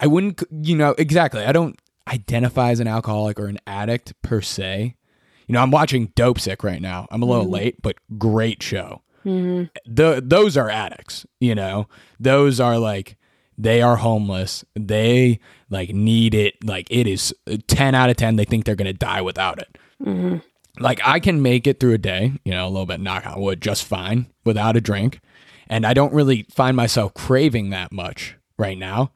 I 0.00 0.06
wouldn't, 0.06 0.42
you 0.50 0.76
know, 0.76 0.94
exactly. 0.96 1.44
I 1.44 1.52
don't 1.52 1.78
identify 2.08 2.70
as 2.70 2.80
an 2.80 2.86
alcoholic 2.86 3.38
or 3.38 3.46
an 3.46 3.58
addict 3.66 4.14
per 4.22 4.40
se. 4.40 4.96
You 5.46 5.52
know, 5.52 5.60
I'm 5.60 5.70
watching 5.70 6.08
Dopesick 6.08 6.62
right 6.62 6.80
now. 6.80 7.06
I'm 7.10 7.22
a 7.22 7.26
little 7.26 7.44
mm-hmm. 7.44 7.54
late, 7.54 7.82
but 7.82 7.96
great 8.18 8.62
show. 8.62 9.02
Mm-hmm. 9.24 9.64
The 9.86 10.22
those 10.24 10.56
are 10.56 10.70
addicts. 10.70 11.26
You 11.40 11.54
know, 11.54 11.88
those 12.20 12.60
are 12.60 12.78
like 12.78 13.16
they 13.56 13.82
are 13.82 13.96
homeless. 13.96 14.64
They 14.74 15.40
like 15.70 15.90
need 15.90 16.34
it. 16.34 16.62
Like 16.64 16.86
it 16.90 17.06
is 17.06 17.34
ten 17.66 17.94
out 17.94 18.10
of 18.10 18.16
ten. 18.16 18.36
They 18.36 18.44
think 18.44 18.64
they're 18.64 18.74
gonna 18.74 18.92
die 18.92 19.22
without 19.22 19.58
it. 19.58 19.78
Mm-hmm. 20.02 20.38
Like 20.82 21.00
I 21.04 21.20
can 21.20 21.42
make 21.42 21.66
it 21.66 21.80
through 21.80 21.94
a 21.94 21.98
day. 21.98 22.32
You 22.44 22.52
know, 22.52 22.66
a 22.66 22.70
little 22.70 22.86
bit 22.86 23.00
knock 23.00 23.26
on 23.26 23.40
wood, 23.40 23.60
just 23.60 23.84
fine 23.84 24.26
without 24.44 24.76
a 24.76 24.80
drink, 24.80 25.20
and 25.68 25.86
I 25.86 25.94
don't 25.94 26.12
really 26.12 26.46
find 26.50 26.76
myself 26.76 27.14
craving 27.14 27.70
that 27.70 27.92
much 27.92 28.36
right 28.58 28.78
now. 28.78 29.12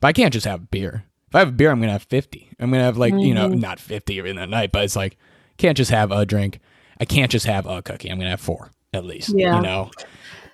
But 0.00 0.08
I 0.08 0.12
can't 0.12 0.32
just 0.32 0.46
have 0.46 0.70
beer. 0.70 1.04
If 1.32 1.36
I 1.36 1.38
have 1.38 1.48
a 1.48 1.52
beer, 1.52 1.70
I'm 1.70 1.80
gonna 1.80 1.92
have 1.92 2.02
fifty. 2.02 2.50
I'm 2.60 2.70
gonna 2.70 2.82
have 2.84 2.98
like 2.98 3.14
you 3.16 3.32
know 3.32 3.48
not 3.48 3.80
fifty 3.80 4.18
in 4.18 4.36
the 4.36 4.46
night, 4.46 4.70
but 4.70 4.84
it's 4.84 4.94
like 4.96 5.16
can't 5.56 5.78
just 5.78 5.90
have 5.90 6.12
a 6.12 6.26
drink. 6.26 6.58
I 7.00 7.06
can't 7.06 7.30
just 7.30 7.46
have 7.46 7.64
a 7.64 7.80
cookie. 7.80 8.10
I'm 8.10 8.18
gonna 8.18 8.28
have 8.28 8.40
four 8.40 8.70
at 8.92 9.06
least. 9.06 9.30
Yeah. 9.34 9.56
You 9.56 9.62
know, 9.62 9.90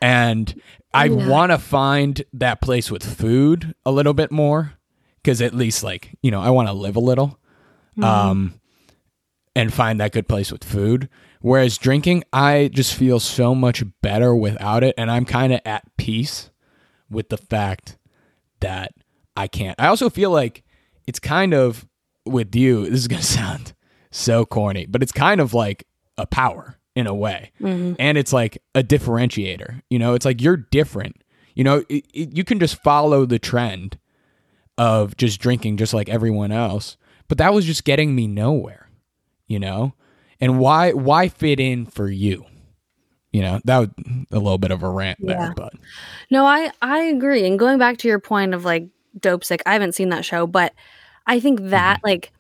and 0.01 0.55
I 0.95 1.07
Yeah. 1.07 1.29
want 1.29 1.51
to 1.51 1.59
find 1.59 2.23
that 2.33 2.61
place 2.61 2.93
with 2.93 3.03
food 3.03 3.75
a 3.85 3.91
little 3.91 4.15
bit 4.15 4.31
more 4.31 4.75
because 5.21 5.43
at 5.43 5.53
least 5.53 5.83
like 5.83 6.15
you 6.23 6.31
know 6.31 6.41
I 6.41 6.51
want 6.51 6.69
to 6.69 6.73
live 6.75 6.95
a 6.95 7.01
little, 7.01 7.41
um, 8.01 8.55
and 9.57 9.75
find 9.75 9.99
that 9.99 10.13
good 10.13 10.29
place 10.29 10.53
with 10.53 10.63
food. 10.63 11.09
Whereas 11.41 11.77
drinking, 11.77 12.23
I 12.33 12.71
just 12.73 12.95
feel 12.95 13.19
so 13.19 13.53
much 13.53 13.83
better 14.01 14.33
without 14.33 14.85
it, 14.85 14.95
and 14.97 15.11
I'm 15.11 15.25
kind 15.25 15.53
of 15.53 15.61
at 15.65 15.83
peace 15.97 16.51
with 17.11 17.31
the 17.31 17.37
fact 17.37 17.99
that 18.61 18.93
I 19.37 19.49
can't. 19.49 19.75
I 19.81 19.89
also 19.89 20.09
feel 20.09 20.31
like 20.31 20.63
it's 21.09 21.19
kind 21.19 21.55
of 21.55 21.89
with 22.27 22.55
you. 22.55 22.85
This 22.91 23.01
is 23.01 23.09
gonna 23.09 23.23
sound 23.23 23.75
so 24.13 24.45
corny, 24.45 24.87
but 24.87 25.03
it's 25.03 25.11
kind 25.11 25.41
of 25.41 25.55
like 25.55 25.87
a 26.19 26.27
power 26.27 26.79
in 26.95 27.07
a 27.07 27.15
way, 27.15 27.51
mm-hmm. 27.61 27.95
and 27.99 28.19
it's 28.19 28.33
like 28.33 28.63
a 28.75 28.83
differentiator. 28.83 29.83
You 29.89 29.99
know, 29.99 30.15
it's 30.15 30.27
like 30.27 30.41
you're 30.41 30.57
different. 30.57 31.23
You 31.55 31.65
know, 31.65 31.85
it, 31.89 32.05
it, 32.13 32.37
you 32.37 32.45
can 32.45 32.61
just 32.61 32.81
follow 32.85 33.25
the 33.25 33.39
trend 33.39 33.99
of 34.77 35.17
just 35.17 35.41
drinking 35.41 35.79
just 35.79 35.95
like 35.95 36.09
everyone 36.09 36.53
else, 36.53 36.97
but 37.27 37.39
that 37.39 37.53
was 37.53 37.65
just 37.65 37.85
getting 37.85 38.15
me 38.15 38.29
nowhere. 38.29 38.89
You 39.47 39.59
know, 39.59 39.95
and 40.41 40.59
why 40.59 40.93
why 40.93 41.29
fit 41.29 41.59
in 41.59 41.87
for 41.87 42.09
you? 42.09 42.45
You 43.33 43.43
know, 43.43 43.61
that 43.65 43.79
was 43.79 43.89
a 44.31 44.39
little 44.39 44.59
bit 44.59 44.71
of 44.71 44.83
a 44.83 44.91
rant 44.91 45.19
Yeah. 45.23 45.39
there, 45.39 45.55
but 45.57 45.73
No, 46.31 46.45
I 46.45 46.71
I 46.83 47.05
agree. 47.05 47.47
And 47.47 47.59
going 47.59 47.79
back 47.79 47.97
to 47.99 48.09
your 48.09 48.19
point 48.21 48.53
of 48.53 48.67
like 48.67 48.89
Dopesick, 49.19 49.63
I 49.67 49.73
haven't 49.73 49.95
seen 49.95 50.11
that 50.11 50.25
show, 50.25 50.47
but 50.47 50.75
I 51.29 51.39
think 51.39 51.61
that 51.61 51.99
mm-hmm. 51.99 52.07
like 52.07 52.33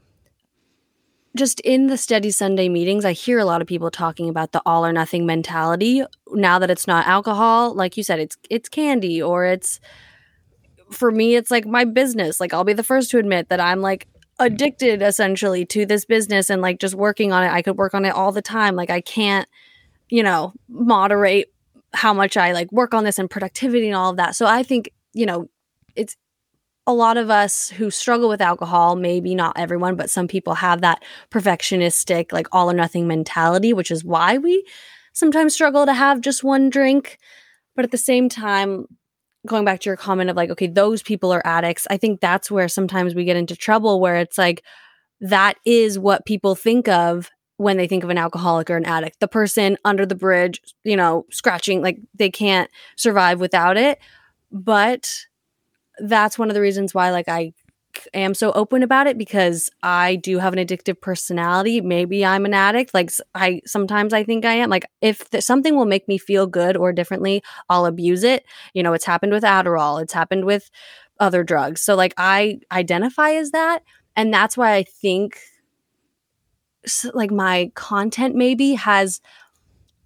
just 1.36 1.60
in 1.60 1.86
the 1.86 1.96
steady 1.96 2.32
Sunday 2.32 2.68
meetings, 2.68 3.04
I 3.04 3.12
hear 3.12 3.38
a 3.38 3.44
lot 3.44 3.62
of 3.62 3.68
people 3.68 3.90
talking 3.90 4.28
about 4.28 4.50
the 4.52 4.62
all 4.66 4.84
or 4.84 4.92
nothing 4.92 5.24
mentality. 5.26 6.02
Now 6.32 6.58
that 6.58 6.70
it's 6.70 6.88
not 6.88 7.06
alcohol, 7.06 7.74
like 7.74 7.96
you 7.96 8.02
said, 8.02 8.18
it's 8.18 8.36
it's 8.50 8.68
candy 8.68 9.22
or 9.22 9.44
it's 9.44 9.78
for 10.90 11.10
me, 11.10 11.36
it's 11.36 11.50
like 11.50 11.66
my 11.66 11.84
business. 11.84 12.40
Like 12.40 12.52
I'll 12.52 12.64
be 12.64 12.72
the 12.72 12.82
first 12.82 13.10
to 13.10 13.18
admit 13.18 13.50
that 13.50 13.60
I'm 13.60 13.80
like 13.80 14.08
addicted 14.40 15.02
essentially 15.02 15.66
to 15.66 15.84
this 15.84 16.04
business 16.04 16.48
and 16.48 16.62
like 16.62 16.80
just 16.80 16.94
working 16.94 17.32
on 17.32 17.44
it. 17.44 17.52
I 17.52 17.62
could 17.62 17.76
work 17.76 17.94
on 17.94 18.04
it 18.04 18.14
all 18.14 18.32
the 18.32 18.42
time. 18.42 18.74
Like 18.74 18.90
I 18.90 19.00
can't, 19.00 19.48
you 20.08 20.22
know, 20.22 20.54
moderate 20.68 21.52
how 21.92 22.14
much 22.14 22.36
I 22.36 22.52
like 22.52 22.72
work 22.72 22.94
on 22.94 23.04
this 23.04 23.18
and 23.18 23.30
productivity 23.30 23.88
and 23.88 23.96
all 23.96 24.10
of 24.10 24.16
that. 24.16 24.34
So 24.34 24.46
I 24.46 24.62
think, 24.62 24.90
you 25.12 25.26
know, 25.26 25.48
it's 25.94 26.16
a 26.88 26.94
lot 26.94 27.18
of 27.18 27.28
us 27.28 27.68
who 27.68 27.90
struggle 27.90 28.30
with 28.30 28.40
alcohol, 28.40 28.96
maybe 28.96 29.34
not 29.34 29.58
everyone, 29.58 29.94
but 29.94 30.08
some 30.08 30.26
people 30.26 30.54
have 30.54 30.80
that 30.80 31.04
perfectionistic, 31.30 32.32
like 32.32 32.48
all 32.50 32.70
or 32.70 32.74
nothing 32.74 33.06
mentality, 33.06 33.74
which 33.74 33.90
is 33.90 34.02
why 34.02 34.38
we 34.38 34.66
sometimes 35.12 35.52
struggle 35.52 35.84
to 35.84 35.92
have 35.92 36.22
just 36.22 36.42
one 36.42 36.70
drink. 36.70 37.18
But 37.76 37.84
at 37.84 37.90
the 37.90 37.98
same 37.98 38.30
time, 38.30 38.86
going 39.46 39.66
back 39.66 39.80
to 39.80 39.90
your 39.90 39.98
comment 39.98 40.30
of 40.30 40.36
like, 40.36 40.48
okay, 40.48 40.66
those 40.66 41.02
people 41.02 41.30
are 41.30 41.46
addicts, 41.46 41.86
I 41.90 41.98
think 41.98 42.20
that's 42.20 42.50
where 42.50 42.68
sometimes 42.68 43.14
we 43.14 43.26
get 43.26 43.36
into 43.36 43.54
trouble 43.54 44.00
where 44.00 44.16
it's 44.16 44.38
like, 44.38 44.64
that 45.20 45.58
is 45.66 45.98
what 45.98 46.24
people 46.24 46.54
think 46.54 46.88
of 46.88 47.30
when 47.58 47.76
they 47.76 47.86
think 47.86 48.02
of 48.02 48.08
an 48.08 48.16
alcoholic 48.16 48.70
or 48.70 48.78
an 48.78 48.86
addict. 48.86 49.20
The 49.20 49.28
person 49.28 49.76
under 49.84 50.06
the 50.06 50.14
bridge, 50.14 50.62
you 50.84 50.96
know, 50.96 51.26
scratching, 51.30 51.82
like 51.82 51.98
they 52.14 52.30
can't 52.30 52.70
survive 52.96 53.40
without 53.40 53.76
it. 53.76 53.98
But 54.50 55.26
that's 55.98 56.38
one 56.38 56.48
of 56.48 56.54
the 56.54 56.60
reasons 56.60 56.94
why, 56.94 57.10
like, 57.10 57.28
I 57.28 57.52
am 58.14 58.34
so 58.34 58.52
open 58.52 58.82
about 58.82 59.06
it 59.06 59.18
because 59.18 59.70
I 59.82 60.16
do 60.16 60.38
have 60.38 60.52
an 60.52 60.58
addictive 60.64 61.00
personality. 61.00 61.80
Maybe 61.80 62.24
I'm 62.24 62.44
an 62.44 62.54
addict. 62.54 62.94
Like, 62.94 63.10
I 63.34 63.60
sometimes 63.66 64.12
I 64.12 64.24
think 64.24 64.44
I 64.44 64.54
am. 64.54 64.70
Like, 64.70 64.86
if 65.00 65.28
th- 65.30 65.42
something 65.42 65.74
will 65.74 65.86
make 65.86 66.06
me 66.08 66.18
feel 66.18 66.46
good 66.46 66.76
or 66.76 66.92
differently, 66.92 67.42
I'll 67.68 67.86
abuse 67.86 68.24
it. 68.24 68.44
You 68.74 68.82
know, 68.82 68.92
it's 68.92 69.04
happened 69.04 69.32
with 69.32 69.42
Adderall, 69.42 70.02
it's 70.02 70.12
happened 70.12 70.44
with 70.44 70.70
other 71.20 71.42
drugs. 71.42 71.82
So, 71.82 71.94
like, 71.94 72.14
I 72.16 72.60
identify 72.70 73.30
as 73.30 73.50
that. 73.50 73.82
And 74.16 74.32
that's 74.32 74.56
why 74.56 74.74
I 74.74 74.82
think 74.82 75.38
like 77.14 77.30
my 77.30 77.70
content 77.74 78.34
maybe 78.34 78.74
has 78.74 79.20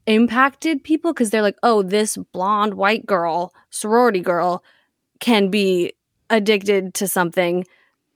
impacted 0.07 0.83
people 0.83 1.13
because 1.13 1.31
they're 1.31 1.43
like, 1.43 1.59
oh, 1.63 1.83
this 1.83 2.17
blonde 2.33 2.75
white 2.75 3.07
girl, 3.07 3.55
sorority 3.71 4.21
girl, 4.21 4.65
can 5.23 5.49
be 5.49 5.93
addicted 6.29 6.95
to 6.95 7.07
something. 7.07 7.65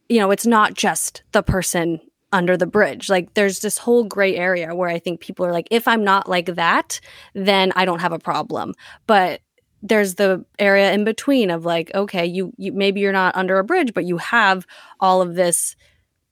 You 0.09 0.19
know, 0.19 0.33
it's 0.33 0.45
not 0.45 0.75
just 0.75 1.23
the 1.31 1.43
person 1.43 2.01
under 2.33 2.57
the 2.57 2.67
bridge. 2.67 3.09
Like, 3.09 3.33
there's 3.35 3.61
this 3.61 3.79
whole 3.79 4.03
gray 4.03 4.35
area 4.35 4.75
where 4.75 4.89
I 4.89 4.99
think 4.99 5.21
people 5.21 5.47
are 5.47 5.53
like, 5.53 5.69
if 5.71 5.87
I'm 5.87 6.03
not 6.03 6.29
like 6.29 6.57
that, 6.57 7.01
then 7.33 7.73
I 7.77 7.85
don't 7.85 8.01
have 8.01 8.13
a 8.13 8.19
problem. 8.19 8.75
But 9.07 9.41
there's 9.83 10.17
the 10.17 10.45
area 10.59 10.93
in 10.93 11.05
between 11.05 11.49
of 11.49 11.65
like, 11.65 11.93
okay, 11.95 12.27
you, 12.27 12.53
you 12.57 12.73
maybe 12.73 13.01
you're 13.01 13.13
not 13.13 13.37
under 13.37 13.59
a 13.59 13.65
bridge, 13.65 13.95
but 13.95 14.05
you 14.05 14.17
have 14.17 14.67
all 14.99 15.23
of 15.23 15.37
this. 15.37 15.77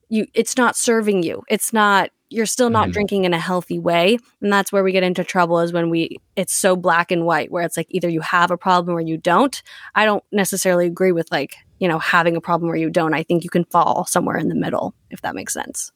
You, 0.08 0.26
it's 0.34 0.56
not 0.56 0.76
serving 0.76 1.22
you. 1.22 1.44
It's 1.48 1.72
not 1.72 2.10
you're 2.34 2.46
still 2.46 2.70
not 2.70 2.88
Mhm. 2.88 2.92
drinking 2.92 3.24
in 3.24 3.32
a 3.32 3.38
healthy 3.38 3.78
way 3.78 4.18
and 4.42 4.52
that's 4.52 4.72
where 4.72 4.82
we 4.84 4.92
get 4.92 5.02
into 5.02 5.22
trouble 5.24 5.60
is 5.60 5.72
when 5.72 5.88
we 5.90 6.18
it's 6.36 6.52
so 6.52 6.74
black 6.76 7.10
and 7.10 7.24
white 7.24 7.50
where 7.50 7.62
it's 7.64 7.76
like 7.76 7.86
either 7.90 8.08
you 8.08 8.20
have 8.20 8.50
a 8.50 8.56
problem 8.58 8.96
or 8.96 9.00
you 9.00 9.16
don't 9.16 9.62
i 9.94 10.04
don't 10.04 10.24
necessarily 10.32 10.86
agree 10.86 11.12
with 11.12 11.30
like 11.30 11.56
you 11.78 11.88
know 11.88 11.98
having 11.98 12.36
a 12.36 12.40
problem 12.40 12.70
or 12.70 12.76
you 12.76 12.90
don't 12.90 13.14
i 13.14 13.22
think 13.22 13.44
you 13.44 13.50
can 13.50 13.64
fall 13.64 14.04
somewhere 14.06 14.36
in 14.36 14.48
the 14.48 14.54
middle 14.54 14.94
if 15.10 15.20
that 15.22 15.34
makes 15.34 15.52
sense 15.54 15.92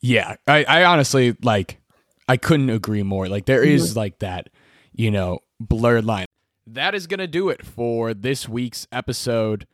Yeah, 0.00 0.36
I, 0.46 0.64
I 0.64 0.84
honestly 0.84 1.36
like 1.42 1.80
I 2.28 2.36
couldn't 2.36 2.70
agree 2.70 3.02
more. 3.02 3.28
Like 3.28 3.46
there 3.46 3.62
is 3.64 3.90
Mm-hmm. 3.90 3.98
like 3.98 4.18
that, 4.20 4.48
you 4.92 5.10
know, 5.10 5.38
blurred 5.60 6.04
line. 6.04 6.26
That 6.66 6.94
is 6.94 7.06
gonna 7.06 7.26
do 7.26 7.48
it 7.48 7.64
for 7.64 8.12
this 8.14 8.48
week's 8.48 8.86
episode. 8.92 9.66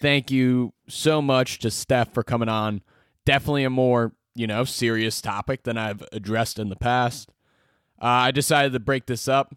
Thank 0.00 0.30
you 0.30 0.72
so 0.88 1.20
much 1.22 1.58
to 1.60 1.70
Steph 1.70 2.12
for 2.12 2.22
coming 2.22 2.48
on. 2.48 2.82
Definitely 3.24 3.64
a 3.64 3.70
more, 3.70 4.12
you 4.34 4.46
know, 4.46 4.64
serious 4.64 5.20
topic 5.20 5.62
than 5.62 5.78
I've 5.78 6.02
addressed 6.12 6.58
in 6.58 6.68
the 6.68 6.76
past. 6.76 7.30
Uh, 8.00 8.06
I 8.06 8.30
decided 8.30 8.72
to 8.72 8.80
break 8.80 9.06
this 9.06 9.28
up 9.28 9.54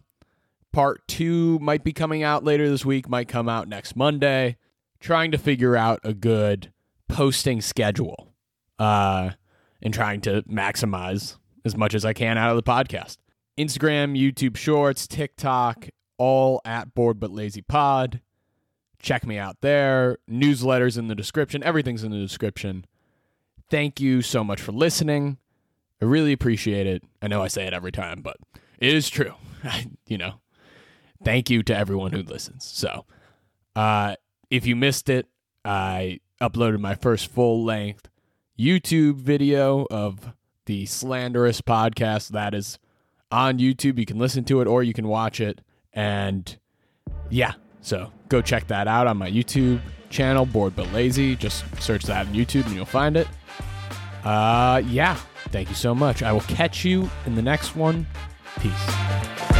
Part 0.77 1.07
two 1.07 1.57
might 1.59 1.83
be 1.83 1.91
coming 1.91 2.21
out 2.21 2.43
later 2.43 2.69
this 2.69 2.85
week, 2.85 3.09
might 3.09 3.27
come 3.27 3.49
out 3.49 3.67
next 3.67 3.95
Monday. 3.95 4.57
Trying 4.99 5.31
to 5.31 5.37
figure 5.39 5.75
out 5.75 5.99
a 6.03 6.13
good 6.13 6.71
posting 7.07 7.61
schedule 7.61 8.33
uh, 8.77 9.31
and 9.81 9.91
trying 9.91 10.21
to 10.21 10.43
maximize 10.43 11.37
as 11.65 11.75
much 11.75 11.95
as 11.95 12.05
I 12.05 12.13
can 12.13 12.37
out 12.37 12.51
of 12.51 12.57
the 12.57 12.63
podcast. 12.63 13.17
Instagram, 13.57 14.15
YouTube 14.15 14.55
Shorts, 14.55 15.07
TikTok, 15.07 15.87
all 16.19 16.61
at 16.63 16.93
Bored 16.93 17.19
But 17.19 17.31
Lazy 17.31 17.61
Pod. 17.61 18.21
Check 18.99 19.25
me 19.25 19.39
out 19.39 19.61
there. 19.61 20.17
Newsletters 20.29 20.95
in 20.95 21.07
the 21.07 21.15
description. 21.15 21.63
Everything's 21.63 22.03
in 22.03 22.11
the 22.11 22.19
description. 22.19 22.85
Thank 23.69 23.99
you 23.99 24.21
so 24.21 24.43
much 24.43 24.61
for 24.61 24.71
listening. 24.71 25.37
I 26.01 26.05
really 26.05 26.31
appreciate 26.31 26.87
it. 26.87 27.03
I 27.21 27.27
know 27.27 27.41
I 27.41 27.47
say 27.47 27.65
it 27.65 27.73
every 27.73 27.91
time, 27.91 28.21
but 28.21 28.37
it 28.79 28.93
is 28.93 29.09
true. 29.09 29.33
you 30.07 30.17
know, 30.17 30.35
thank 31.23 31.49
you 31.49 31.63
to 31.63 31.75
everyone 31.75 32.11
who 32.11 32.21
listens. 32.21 32.65
So, 32.65 33.05
uh, 33.75 34.15
if 34.49 34.65
you 34.65 34.75
missed 34.75 35.09
it, 35.09 35.27
I 35.65 36.19
uploaded 36.41 36.79
my 36.79 36.95
first 36.95 37.27
full 37.27 37.63
length 37.63 38.09
YouTube 38.57 39.15
video 39.15 39.85
of 39.91 40.33
the 40.65 40.85
Slanderous 40.85 41.61
podcast. 41.61 42.29
That 42.29 42.53
is 42.53 42.79
on 43.31 43.59
YouTube. 43.59 43.97
You 43.97 44.05
can 44.05 44.17
listen 44.17 44.43
to 44.45 44.61
it 44.61 44.67
or 44.67 44.83
you 44.83 44.93
can 44.93 45.07
watch 45.07 45.41
it. 45.41 45.61
And 45.93 46.57
yeah, 47.29 47.53
so 47.81 48.11
go 48.29 48.41
check 48.41 48.67
that 48.67 48.87
out 48.87 49.07
on 49.07 49.17
my 49.17 49.29
YouTube 49.29 49.81
channel, 50.09 50.45
Bored 50.45 50.75
But 50.75 50.91
Lazy. 50.93 51.35
Just 51.35 51.65
search 51.81 52.03
that 52.03 52.27
on 52.27 52.33
YouTube 52.33 52.65
and 52.65 52.75
you'll 52.75 52.85
find 52.85 53.17
it. 53.17 53.27
Uh, 54.23 54.81
yeah, 54.85 55.15
thank 55.49 55.69
you 55.69 55.75
so 55.75 55.95
much. 55.95 56.23
I 56.23 56.31
will 56.31 56.41
catch 56.41 56.83
you 56.85 57.09
in 57.25 57.35
the 57.35 57.41
next 57.41 57.75
one. 57.75 58.05
Peace. 58.59 59.56